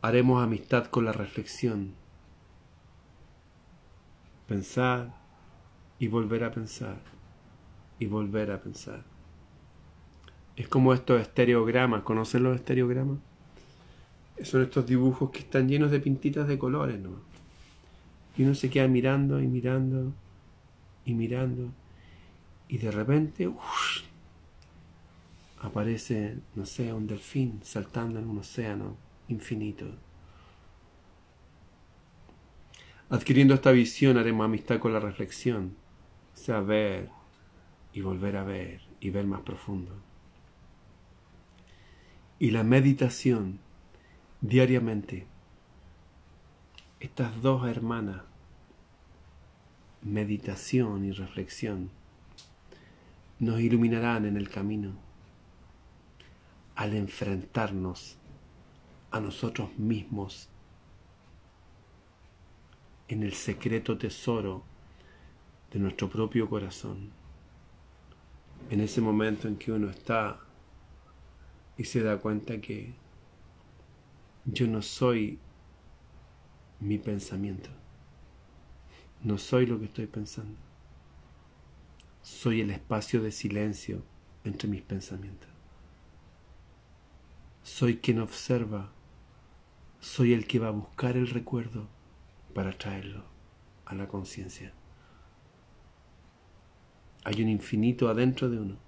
haremos 0.00 0.40
amistad 0.40 0.86
con 0.86 1.06
la 1.06 1.12
reflexión 1.12 1.96
pensar 4.46 5.12
y 5.98 6.06
volver 6.06 6.44
a 6.44 6.52
pensar 6.52 7.00
y 7.98 8.06
volver 8.06 8.52
a 8.52 8.62
pensar. 8.62 9.17
Es 10.58 10.66
como 10.66 10.92
estos 10.92 11.20
estereogramas, 11.20 12.02
¿conocen 12.02 12.42
los 12.42 12.56
estereogramas? 12.56 13.18
Son 14.42 14.60
estos 14.60 14.86
dibujos 14.86 15.30
que 15.30 15.38
están 15.38 15.68
llenos 15.68 15.92
de 15.92 16.00
pintitas 16.00 16.48
de 16.48 16.58
colores, 16.58 16.98
¿no? 16.98 17.10
Y 18.36 18.42
uno 18.42 18.56
se 18.56 18.68
queda 18.68 18.88
mirando 18.88 19.40
y 19.40 19.46
mirando 19.46 20.12
y 21.04 21.14
mirando 21.14 21.70
y 22.68 22.78
de 22.78 22.90
repente 22.90 23.48
aparece, 25.60 26.38
no 26.56 26.66
sé, 26.66 26.92
un 26.92 27.06
delfín 27.06 27.60
saltando 27.62 28.18
en 28.18 28.28
un 28.28 28.38
océano 28.38 28.96
infinito. 29.28 29.86
Adquiriendo 33.10 33.54
esta 33.54 33.70
visión 33.70 34.18
haremos 34.18 34.44
amistad 34.44 34.80
con 34.80 34.92
la 34.92 34.98
reflexión, 34.98 35.76
o 36.34 36.36
sea, 36.36 36.60
ver 36.60 37.10
y 37.92 38.00
volver 38.00 38.36
a 38.36 38.42
ver 38.42 38.82
y 39.00 39.10
ver 39.10 39.24
más 39.24 39.42
profundo. 39.42 40.07
Y 42.38 42.50
la 42.50 42.62
meditación 42.62 43.58
diariamente. 44.40 45.26
Estas 47.00 47.42
dos 47.42 47.68
hermanas, 47.68 48.22
meditación 50.02 51.04
y 51.04 51.12
reflexión, 51.12 51.90
nos 53.38 53.60
iluminarán 53.60 54.24
en 54.24 54.36
el 54.36 54.48
camino 54.48 54.92
al 56.74 56.94
enfrentarnos 56.94 58.16
a 59.10 59.20
nosotros 59.20 59.76
mismos 59.78 60.48
en 63.08 63.22
el 63.22 63.32
secreto 63.32 63.96
tesoro 63.96 64.62
de 65.72 65.78
nuestro 65.80 66.08
propio 66.08 66.48
corazón. 66.48 67.10
En 68.70 68.80
ese 68.80 69.00
momento 69.00 69.48
en 69.48 69.56
que 69.56 69.72
uno 69.72 69.88
está 69.88 70.38
y 71.78 71.84
se 71.84 72.02
da 72.02 72.18
cuenta 72.18 72.60
que 72.60 72.92
yo 74.44 74.66
no 74.66 74.82
soy 74.82 75.38
mi 76.80 76.98
pensamiento, 76.98 77.70
no 79.22 79.38
soy 79.38 79.64
lo 79.66 79.78
que 79.78 79.86
estoy 79.86 80.06
pensando, 80.06 80.58
soy 82.22 82.60
el 82.60 82.70
espacio 82.70 83.22
de 83.22 83.30
silencio 83.30 84.02
entre 84.44 84.68
mis 84.68 84.82
pensamientos. 84.82 85.48
Soy 87.62 87.98
quien 87.98 88.18
observa, 88.18 88.90
soy 90.00 90.32
el 90.32 90.46
que 90.46 90.58
va 90.58 90.68
a 90.68 90.72
buscar 90.72 91.16
el 91.16 91.28
recuerdo 91.28 91.86
para 92.54 92.72
traerlo 92.72 93.24
a 93.84 93.94
la 93.94 94.08
conciencia. 94.08 94.72
Hay 97.24 97.42
un 97.42 97.48
infinito 97.48 98.08
adentro 98.08 98.48
de 98.48 98.58
uno. 98.58 98.87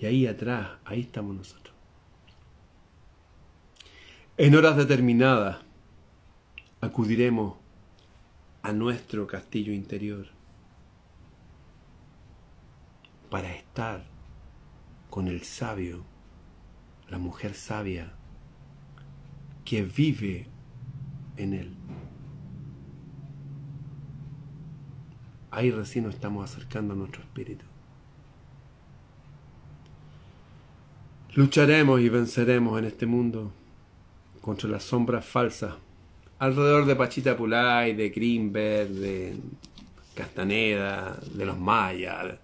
Y 0.00 0.06
ahí 0.06 0.26
atrás, 0.26 0.78
ahí 0.84 1.00
estamos 1.00 1.34
nosotros. 1.34 1.74
En 4.36 4.54
horas 4.54 4.76
determinadas 4.76 5.58
acudiremos 6.80 7.56
a 8.62 8.72
nuestro 8.72 9.26
castillo 9.26 9.72
interior 9.72 10.26
para 13.30 13.52
estar 13.52 14.04
con 15.10 15.26
el 15.26 15.42
sabio, 15.42 16.04
la 17.08 17.18
mujer 17.18 17.54
sabia 17.54 18.12
que 19.64 19.82
vive 19.82 20.46
en 21.36 21.54
él. 21.54 21.76
ahí 25.58 25.70
recién 25.72 26.04
nos 26.04 26.14
estamos 26.14 26.48
acercando 26.48 26.94
a 26.94 26.96
nuestro 26.96 27.22
espíritu. 27.22 27.64
Lucharemos 31.38 32.00
y 32.00 32.08
venceremos 32.08 32.76
en 32.80 32.86
este 32.86 33.06
mundo 33.06 33.52
contra 34.40 34.68
las 34.68 34.82
sombras 34.82 35.24
falsas 35.24 35.72
alrededor 36.40 36.84
de 36.84 36.96
Pachita 36.96 37.36
Pulay, 37.36 37.94
de 37.94 38.08
Greenberg, 38.08 38.88
de 38.88 39.36
Castaneda, 40.16 41.16
de 41.32 41.46
los 41.46 41.56
mayas. 41.56 42.40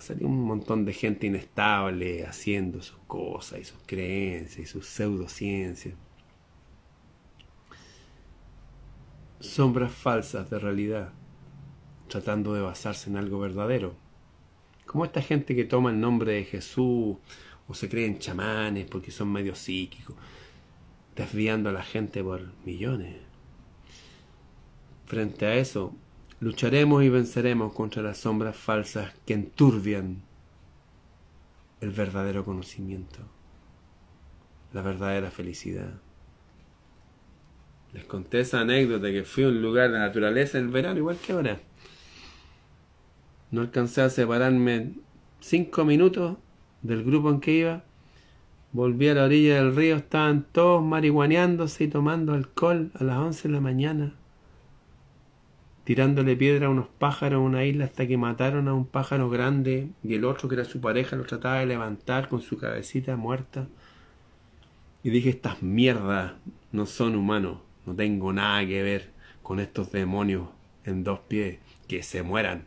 Sería 0.00 0.26
un 0.26 0.44
montón 0.44 0.84
de 0.84 0.92
gente 0.92 1.28
inestable 1.28 2.26
haciendo 2.26 2.82
sus 2.82 2.98
cosas 3.06 3.60
y 3.60 3.64
sus 3.64 3.78
creencias 3.86 4.58
y 4.58 4.66
sus 4.66 4.86
pseudociencias. 4.86 5.94
Sombras 9.40 9.92
falsas 9.92 10.50
de 10.50 10.58
realidad 10.58 11.10
tratando 12.08 12.52
de 12.52 12.60
basarse 12.60 13.08
en 13.08 13.16
algo 13.16 13.38
verdadero. 13.38 13.94
Como 14.84 15.06
esta 15.06 15.22
gente 15.22 15.56
que 15.56 15.64
toma 15.64 15.88
el 15.88 15.98
nombre 15.98 16.32
de 16.32 16.44
Jesús 16.44 17.16
o 17.72 17.74
se 17.74 17.88
creen 17.88 18.18
chamanes 18.18 18.86
porque 18.86 19.10
son 19.10 19.32
medio 19.32 19.54
psíquicos, 19.54 20.14
desviando 21.16 21.70
a 21.70 21.72
la 21.72 21.82
gente 21.82 22.22
por 22.22 22.42
millones. 22.66 23.16
Frente 25.06 25.46
a 25.46 25.54
eso, 25.54 25.94
lucharemos 26.40 27.02
y 27.02 27.08
venceremos 27.08 27.72
contra 27.72 28.02
las 28.02 28.18
sombras 28.18 28.56
falsas 28.58 29.14
que 29.24 29.32
enturbian 29.32 30.20
el 31.80 31.90
verdadero 31.92 32.44
conocimiento, 32.44 33.20
la 34.74 34.82
verdadera 34.82 35.30
felicidad. 35.30 35.94
Les 37.94 38.04
conté 38.04 38.40
esa 38.40 38.60
anécdota 38.60 39.10
que 39.10 39.24
fui 39.24 39.44
a 39.44 39.48
un 39.48 39.62
lugar 39.62 39.90
de 39.92 39.98
naturaleza 39.98 40.58
en 40.58 40.70
verano, 40.70 40.98
igual 40.98 41.16
que 41.16 41.32
ahora. 41.32 41.58
No 43.50 43.62
alcancé 43.62 44.02
a 44.02 44.10
separarme 44.10 44.92
cinco 45.40 45.86
minutos 45.86 46.36
del 46.82 47.04
grupo 47.04 47.30
en 47.30 47.40
que 47.40 47.52
iba. 47.52 47.84
Volví 48.72 49.08
a 49.08 49.14
la 49.14 49.24
orilla 49.24 49.56
del 49.56 49.76
río, 49.76 49.96
estaban 49.96 50.46
todos 50.50 50.82
marihuaneándose 50.82 51.84
y 51.84 51.88
tomando 51.88 52.32
alcohol 52.32 52.90
a 52.98 53.04
las 53.04 53.18
once 53.18 53.48
de 53.48 53.54
la 53.54 53.60
mañana, 53.60 54.14
tirándole 55.84 56.36
piedra 56.36 56.68
a 56.68 56.70
unos 56.70 56.88
pájaros 56.88 57.40
en 57.40 57.46
una 57.46 57.64
isla 57.64 57.84
hasta 57.84 58.06
que 58.06 58.16
mataron 58.16 58.68
a 58.68 58.74
un 58.74 58.86
pájaro 58.86 59.28
grande 59.28 59.90
y 60.02 60.14
el 60.14 60.24
otro 60.24 60.48
que 60.48 60.54
era 60.54 60.64
su 60.64 60.80
pareja 60.80 61.16
lo 61.16 61.24
trataba 61.24 61.58
de 61.58 61.66
levantar 61.66 62.28
con 62.28 62.40
su 62.40 62.56
cabecita 62.56 63.16
muerta. 63.16 63.66
Y 65.02 65.10
dije, 65.10 65.30
estas 65.30 65.62
mierdas 65.62 66.32
no 66.70 66.86
son 66.86 67.16
humanos, 67.16 67.58
no 67.84 67.94
tengo 67.94 68.32
nada 68.32 68.64
que 68.66 68.82
ver 68.82 69.10
con 69.42 69.60
estos 69.60 69.92
demonios 69.92 70.48
en 70.84 71.04
dos 71.04 71.20
pies, 71.20 71.58
que 71.88 72.02
se 72.02 72.22
mueran. 72.22 72.64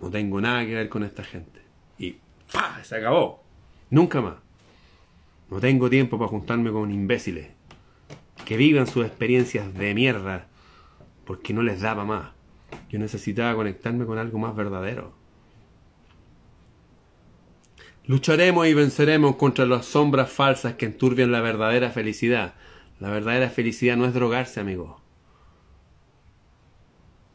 No 0.00 0.10
tengo 0.10 0.40
nada 0.40 0.66
que 0.66 0.74
ver 0.74 0.88
con 0.88 1.04
esta 1.04 1.22
gente. 1.22 1.60
Y 1.98 2.16
¡pa! 2.54 2.82
Se 2.82 2.96
acabó. 2.96 3.44
Nunca 3.90 4.22
más. 4.22 4.36
No 5.50 5.60
tengo 5.60 5.90
tiempo 5.90 6.18
para 6.18 6.30
juntarme 6.30 6.72
con 6.72 6.90
imbéciles 6.90 7.48
que 8.46 8.56
vivan 8.56 8.86
sus 8.86 9.04
experiencias 9.06 9.74
de 9.74 9.94
mierda 9.94 10.46
porque 11.26 11.52
no 11.52 11.62
les 11.62 11.80
daba 11.80 12.04
más. 12.04 12.32
Yo 12.90 12.98
necesitaba 12.98 13.54
conectarme 13.54 14.06
con 14.06 14.18
algo 14.18 14.38
más 14.38 14.54
verdadero. 14.54 15.12
Lucharemos 18.06 18.66
y 18.66 18.74
venceremos 18.74 19.36
contra 19.36 19.64
las 19.64 19.86
sombras 19.86 20.30
falsas 20.30 20.74
que 20.74 20.86
enturbian 20.86 21.32
la 21.32 21.40
verdadera 21.40 21.90
felicidad. 21.90 22.54
La 23.00 23.08
verdadera 23.08 23.48
felicidad 23.48 23.96
no 23.96 24.04
es 24.04 24.12
drogarse, 24.12 24.60
amigo. 24.60 25.00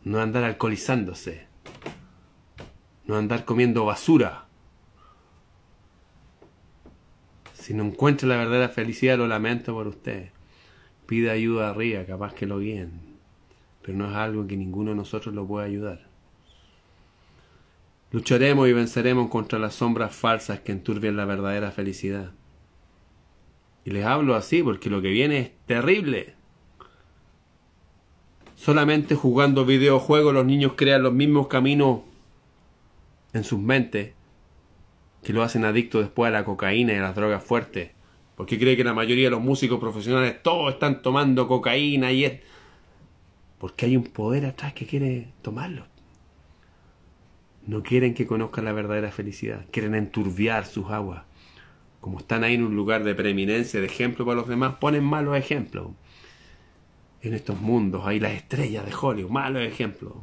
No 0.03 0.21
andar 0.21 0.43
alcoholizándose. 0.43 1.47
No 3.05 3.17
andar 3.17 3.45
comiendo 3.45 3.85
basura. 3.85 4.48
Si 7.69 7.75
no 7.75 7.83
encuentra 7.83 8.27
la 8.27 8.37
verdadera 8.37 8.69
felicidad, 8.69 9.19
lo 9.19 9.27
lamento 9.27 9.75
por 9.75 9.87
usted. 9.87 10.29
Pide 11.05 11.29
ayuda 11.29 11.69
arriba, 11.69 12.03
capaz 12.03 12.33
que 12.33 12.47
lo 12.47 12.57
guíen. 12.57 12.89
Pero 13.83 13.95
no 13.95 14.09
es 14.09 14.15
algo 14.15 14.47
que 14.47 14.57
ninguno 14.57 14.89
de 14.89 14.95
nosotros 14.95 15.35
lo 15.35 15.45
pueda 15.45 15.67
ayudar. 15.67 16.07
Lucharemos 18.11 18.67
y 18.67 18.73
venceremos 18.73 19.29
contra 19.29 19.59
las 19.59 19.75
sombras 19.75 20.15
falsas 20.15 20.61
que 20.61 20.71
enturbian 20.71 21.15
la 21.15 21.25
verdadera 21.25 21.69
felicidad. 21.69 22.31
Y 23.85 23.91
les 23.91 24.03
hablo 24.03 24.33
así 24.33 24.63
porque 24.63 24.89
lo 24.89 25.03
que 25.03 25.11
viene 25.11 25.37
es 25.37 25.51
terrible. 25.67 26.33
Solamente 28.55 29.13
jugando 29.13 29.63
videojuegos 29.63 30.33
los 30.33 30.45
niños 30.47 30.73
crean 30.75 31.03
los 31.03 31.13
mismos 31.13 31.45
caminos 31.45 31.99
en 33.33 33.43
sus 33.43 33.59
mentes 33.59 34.13
que 35.23 35.33
lo 35.33 35.43
hacen 35.43 35.65
adicto 35.65 35.99
después 35.99 36.29
a 36.29 36.31
la 36.31 36.45
cocaína 36.45 36.93
y 36.93 36.97
a 36.97 37.01
las 37.01 37.15
drogas 37.15 37.43
fuertes. 37.43 37.91
Porque 38.35 38.57
cree 38.57 38.77
que 38.77 38.83
la 38.83 38.93
mayoría 38.93 39.25
de 39.25 39.31
los 39.31 39.41
músicos 39.41 39.79
profesionales 39.79 40.41
todos 40.41 40.73
están 40.73 41.01
tomando 41.01 41.47
cocaína 41.47 42.11
y 42.11 42.25
es... 42.25 42.39
Porque 43.57 43.85
hay 43.85 43.97
un 43.97 44.05
poder 44.05 44.45
atrás 44.45 44.73
que 44.73 44.85
quiere 44.85 45.27
tomarlo. 45.41 45.85
No 47.67 47.83
quieren 47.83 48.13
que 48.13 48.25
conozcan 48.25 48.63
la 48.63 48.71
verdadera 48.71 49.11
felicidad. 49.11 49.65
Quieren 49.71 49.93
enturbiar 49.93 50.65
sus 50.65 50.89
aguas. 50.89 51.23
Como 51.99 52.19
están 52.19 52.45
ahí 52.45 52.55
en 52.55 52.63
un 52.63 52.75
lugar 52.75 53.03
de 53.03 53.13
preeminencia, 53.13 53.81
de 53.81 53.87
ejemplo 53.87 54.25
para 54.25 54.37
los 54.37 54.47
demás, 54.47 54.75
ponen 54.79 55.03
malos 55.03 55.35
ejemplos. 55.35 55.89
En 57.21 57.33
estos 57.33 57.59
mundos, 57.59 58.03
hay 58.05 58.21
las 58.21 58.31
estrellas 58.31 58.85
de 58.85 58.93
Hollywood, 58.95 59.31
malos 59.31 59.63
ejemplos. 59.63 60.13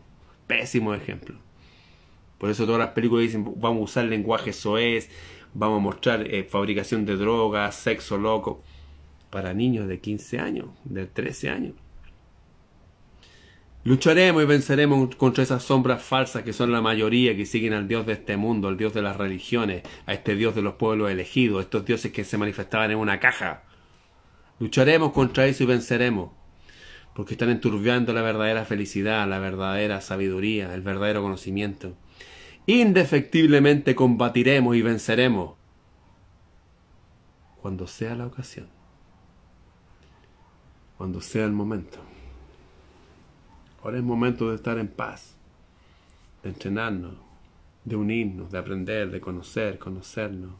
Pésimos 0.46 0.96
ejemplos. 0.96 1.38
Por 2.38 2.50
eso 2.50 2.66
todas 2.66 2.80
las 2.80 2.90
películas 2.90 3.22
dicen, 3.22 3.44
vamos 3.56 3.80
a 3.80 3.84
usar 3.84 4.04
lenguaje 4.04 4.52
soez, 4.52 5.08
vamos 5.54 5.78
a 5.78 5.82
mostrar 5.82 6.26
eh, 6.26 6.44
fabricación 6.44 7.06
de 7.06 7.16
drogas, 7.16 7.74
sexo 7.74 8.18
loco, 8.18 8.62
para 9.30 9.54
niños 9.54 9.88
de 9.88 10.00
15 10.00 10.38
años, 10.38 10.66
de 10.84 11.06
13 11.06 11.50
años. 11.50 11.74
Lucharemos 13.84 14.42
y 14.42 14.46
venceremos 14.46 15.14
contra 15.14 15.44
esas 15.44 15.62
sombras 15.62 16.02
falsas 16.02 16.42
que 16.42 16.52
son 16.52 16.72
la 16.72 16.82
mayoría 16.82 17.36
que 17.36 17.46
siguen 17.46 17.72
al 17.72 17.86
Dios 17.86 18.04
de 18.04 18.14
este 18.14 18.36
mundo, 18.36 18.66
al 18.66 18.76
Dios 18.76 18.92
de 18.92 19.00
las 19.00 19.16
religiones, 19.16 19.84
a 20.06 20.12
este 20.12 20.34
Dios 20.34 20.56
de 20.56 20.62
los 20.62 20.74
pueblos 20.74 21.10
elegidos, 21.10 21.62
estos 21.62 21.86
dioses 21.86 22.10
que 22.10 22.24
se 22.24 22.36
manifestaban 22.36 22.90
en 22.90 22.98
una 22.98 23.20
caja. 23.20 23.62
Lucharemos 24.58 25.12
contra 25.12 25.46
eso 25.46 25.62
y 25.62 25.66
venceremos, 25.66 26.32
porque 27.14 27.34
están 27.34 27.48
enturbiando 27.48 28.12
la 28.12 28.22
verdadera 28.22 28.64
felicidad, 28.64 29.26
la 29.28 29.38
verdadera 29.38 30.00
sabiduría, 30.00 30.74
el 30.74 30.82
verdadero 30.82 31.22
conocimiento 31.22 31.96
indefectiblemente 32.66 33.94
combatiremos 33.94 34.74
y 34.76 34.82
venceremos 34.82 35.54
cuando 37.62 37.86
sea 37.86 38.14
la 38.16 38.26
ocasión, 38.26 38.68
cuando 40.98 41.20
sea 41.20 41.44
el 41.44 41.52
momento. 41.52 41.98
Ahora 43.82 43.98
es 43.98 44.02
momento 44.02 44.50
de 44.50 44.56
estar 44.56 44.78
en 44.78 44.88
paz, 44.88 45.36
de 46.42 46.48
entrenarnos, 46.48 47.14
de 47.84 47.94
unirnos, 47.94 48.50
de 48.50 48.58
aprender, 48.58 49.10
de 49.10 49.20
conocer, 49.20 49.78
conocernos. 49.78 50.54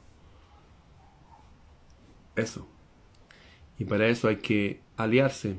Eso. 2.37 2.69
Y 3.79 3.85
para 3.85 4.07
eso 4.07 4.29
hay 4.29 4.37
que 4.37 4.81
aliarse, 4.97 5.57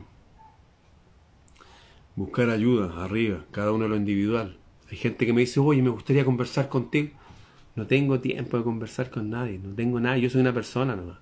buscar 2.15 2.49
ayuda 2.49 3.03
arriba, 3.03 3.43
cada 3.51 3.73
uno 3.73 3.85
en 3.85 3.91
lo 3.91 3.97
individual 3.97 4.57
hay 4.89 4.97
gente 4.97 5.25
que 5.25 5.33
me 5.33 5.41
dice, 5.41 5.59
oye, 5.59 5.81
me 5.81 5.89
gustaría 5.89 6.23
conversar 6.23 6.69
contigo. 6.69 7.09
No 7.75 7.85
tengo 7.85 8.19
tiempo 8.19 8.57
de 8.57 8.63
conversar 8.63 9.09
con 9.09 9.29
nadie, 9.29 9.59
no 9.59 9.75
tengo 9.75 9.99
nada, 9.99 10.17
yo 10.17 10.29
soy 10.29 10.41
una 10.41 10.53
persona 10.53 10.95
nomás. 10.95 11.17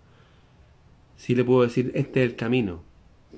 Sí 1.18 1.36
le 1.36 1.44
puedo 1.44 1.64
decir, 1.64 1.92
este 1.96 2.24
es 2.24 2.30
el 2.30 2.36
camino. 2.36 2.84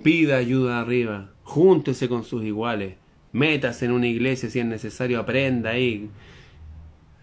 Pida 0.04 0.38
ayuda 0.38 0.80
arriba, 0.80 1.32
júntese 1.44 2.10
con 2.10 2.24
sus 2.24 2.44
iguales, 2.44 2.96
métase 3.32 3.86
en 3.86 3.94
una 3.94 4.08
iglesia 4.08 4.50
si 4.50 4.60
es 4.60 4.66
necesario, 4.66 5.20
aprenda 5.20 5.72
ahí. 5.72 6.10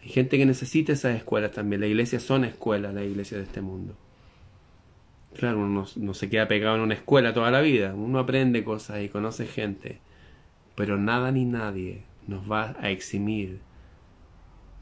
Hay 0.03 0.09
gente 0.09 0.37
que 0.37 0.47
necesita 0.47 0.93
esas 0.93 1.17
escuelas 1.17 1.53
también. 1.53 1.81
Las 1.81 1.91
iglesias 1.91 2.23
son 2.23 2.45
escuelas, 2.45 2.93
las 2.93 3.05
iglesias 3.05 3.39
de 3.39 3.47
este 3.47 3.61
mundo. 3.61 3.97
Claro, 5.35 5.59
uno 5.59 5.69
no, 5.69 5.87
no 5.97 6.15
se 6.15 6.29
queda 6.29 6.49
pegado 6.49 6.77
en 6.77 6.83
una 6.83 6.95
escuela 6.95 7.33
toda 7.33 7.51
la 7.51 7.61
vida. 7.61 7.95
Uno 7.95 8.19
aprende 8.19 8.65
cosas 8.65 9.03
y 9.03 9.09
conoce 9.09 9.47
gente. 9.47 10.01
Pero 10.75 10.99
nada 10.99 11.31
ni 11.31 11.45
nadie 11.45 12.03
nos 12.27 12.51
va 12.51 12.77
a 12.81 12.91
eximir 12.91 13.61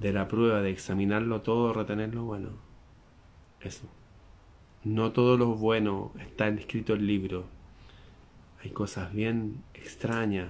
de 0.00 0.12
la 0.12 0.28
prueba 0.28 0.60
de 0.62 0.70
examinarlo 0.70 1.42
todo, 1.42 1.72
retener 1.72 2.14
lo 2.14 2.24
bueno. 2.24 2.50
Eso. 3.60 3.86
No 4.84 5.12
todo 5.12 5.36
lo 5.36 5.54
bueno 5.54 6.12
está 6.18 6.48
escrito 6.48 6.94
en 6.94 7.06
libro. 7.06 7.44
Hay 8.62 8.70
cosas 8.70 9.12
bien 9.12 9.62
extrañas 9.74 10.48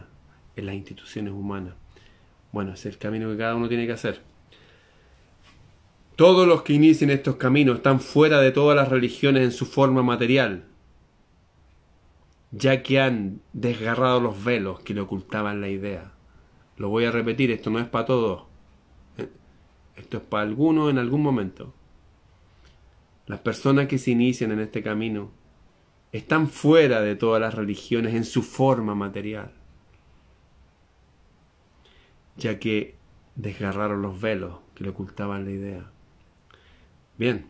en 0.57 0.67
las 0.67 0.75
instituciones 0.75 1.33
humanas. 1.33 1.75
Bueno, 2.51 2.73
es 2.73 2.85
el 2.87 2.99
camino 2.99 3.31
que 3.31 3.37
cada 3.37 3.55
uno 3.55 3.69
tiene 3.69 3.87
que 3.87 3.93
hacer. 3.93 4.23
Todos 6.17 6.47
los 6.47 6.63
que 6.63 6.75
inician 6.75 7.11
estos 7.11 7.37
caminos 7.37 7.77
están 7.77 8.01
fuera 8.01 8.41
de 8.41 8.53
todas 8.53 8.77
las 8.77 8.89
religiones 8.89 9.43
en 9.43 9.53
su 9.53 9.65
forma 9.65 10.03
material, 10.03 10.65
ya 12.51 12.83
que 12.83 13.01
han 13.01 13.41
desgarrado 13.55 14.21
los 14.21 14.45
velos 14.45 14.81
que 14.81 14.93
le 14.95 15.01
ocultaban 15.01 15.63
la 15.63 15.69
idea. 15.69 16.13
Lo 16.83 16.89
voy 16.89 17.05
a 17.05 17.13
repetir, 17.13 17.53
esto 17.53 17.71
no 17.71 17.79
es 17.79 17.87
para 17.87 18.07
todos. 18.07 18.43
Esto 19.95 20.17
es 20.17 20.23
para 20.25 20.43
algunos 20.43 20.91
en 20.91 20.99
algún 20.99 21.23
momento. 21.23 21.73
Las 23.29 23.39
personas 23.39 23.87
que 23.87 23.99
se 23.99 24.11
inician 24.11 24.51
en 24.51 24.59
este 24.59 24.83
camino 24.83 25.31
están 26.11 26.49
fuera 26.49 27.01
de 27.01 27.15
todas 27.15 27.41
las 27.41 27.55
religiones 27.55 28.17
en 28.17 28.25
su 28.25 28.43
forma 28.43 28.97
material, 28.97 29.53
ya 32.37 32.59
que 32.59 32.97
desgarraron 33.37 34.03
los 34.03 34.21
velos 34.21 34.59
que 34.75 34.83
le 34.83 34.91
ocultaban 34.91 35.45
la 35.45 35.53
idea. 35.53 35.89
Bien, 37.17 37.47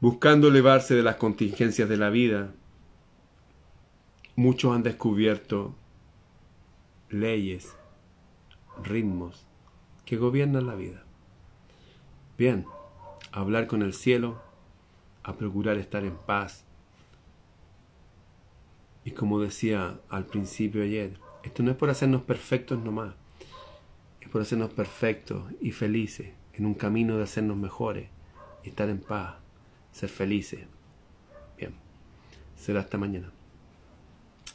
buscando 0.00 0.48
elevarse 0.48 0.96
de 0.96 1.04
las 1.04 1.14
contingencias 1.14 1.88
de 1.88 1.96
la 1.98 2.10
vida, 2.10 2.52
muchos 4.34 4.74
han 4.74 4.82
descubierto 4.82 5.76
leyes, 7.08 7.74
ritmos 8.82 9.46
que 10.04 10.16
gobiernan 10.16 10.66
la 10.66 10.74
vida. 10.74 11.04
Bien, 12.38 12.66
hablar 13.32 13.66
con 13.66 13.82
el 13.82 13.92
cielo, 13.92 14.40
a 15.22 15.36
procurar 15.36 15.76
estar 15.76 16.04
en 16.04 16.16
paz. 16.16 16.64
Y 19.04 19.10
como 19.10 19.40
decía 19.40 19.98
al 20.08 20.26
principio 20.26 20.82
ayer, 20.82 21.18
esto 21.42 21.62
no 21.62 21.70
es 21.70 21.76
por 21.76 21.90
hacernos 21.90 22.22
perfectos 22.22 22.78
nomás, 22.82 23.14
es 24.20 24.28
por 24.28 24.42
hacernos 24.42 24.72
perfectos 24.72 25.44
y 25.60 25.72
felices 25.72 26.32
en 26.54 26.66
un 26.66 26.74
camino 26.74 27.16
de 27.16 27.24
hacernos 27.24 27.56
mejores 27.56 28.08
y 28.64 28.68
estar 28.68 28.88
en 28.88 29.00
paz, 29.00 29.36
ser 29.92 30.08
felices. 30.08 30.60
Bien, 31.56 31.74
será 32.56 32.80
hasta 32.80 32.98
mañana. 32.98 33.30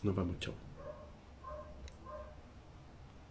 Nos 0.03 0.15
vemos, 0.15 0.39
chao. 0.39 0.70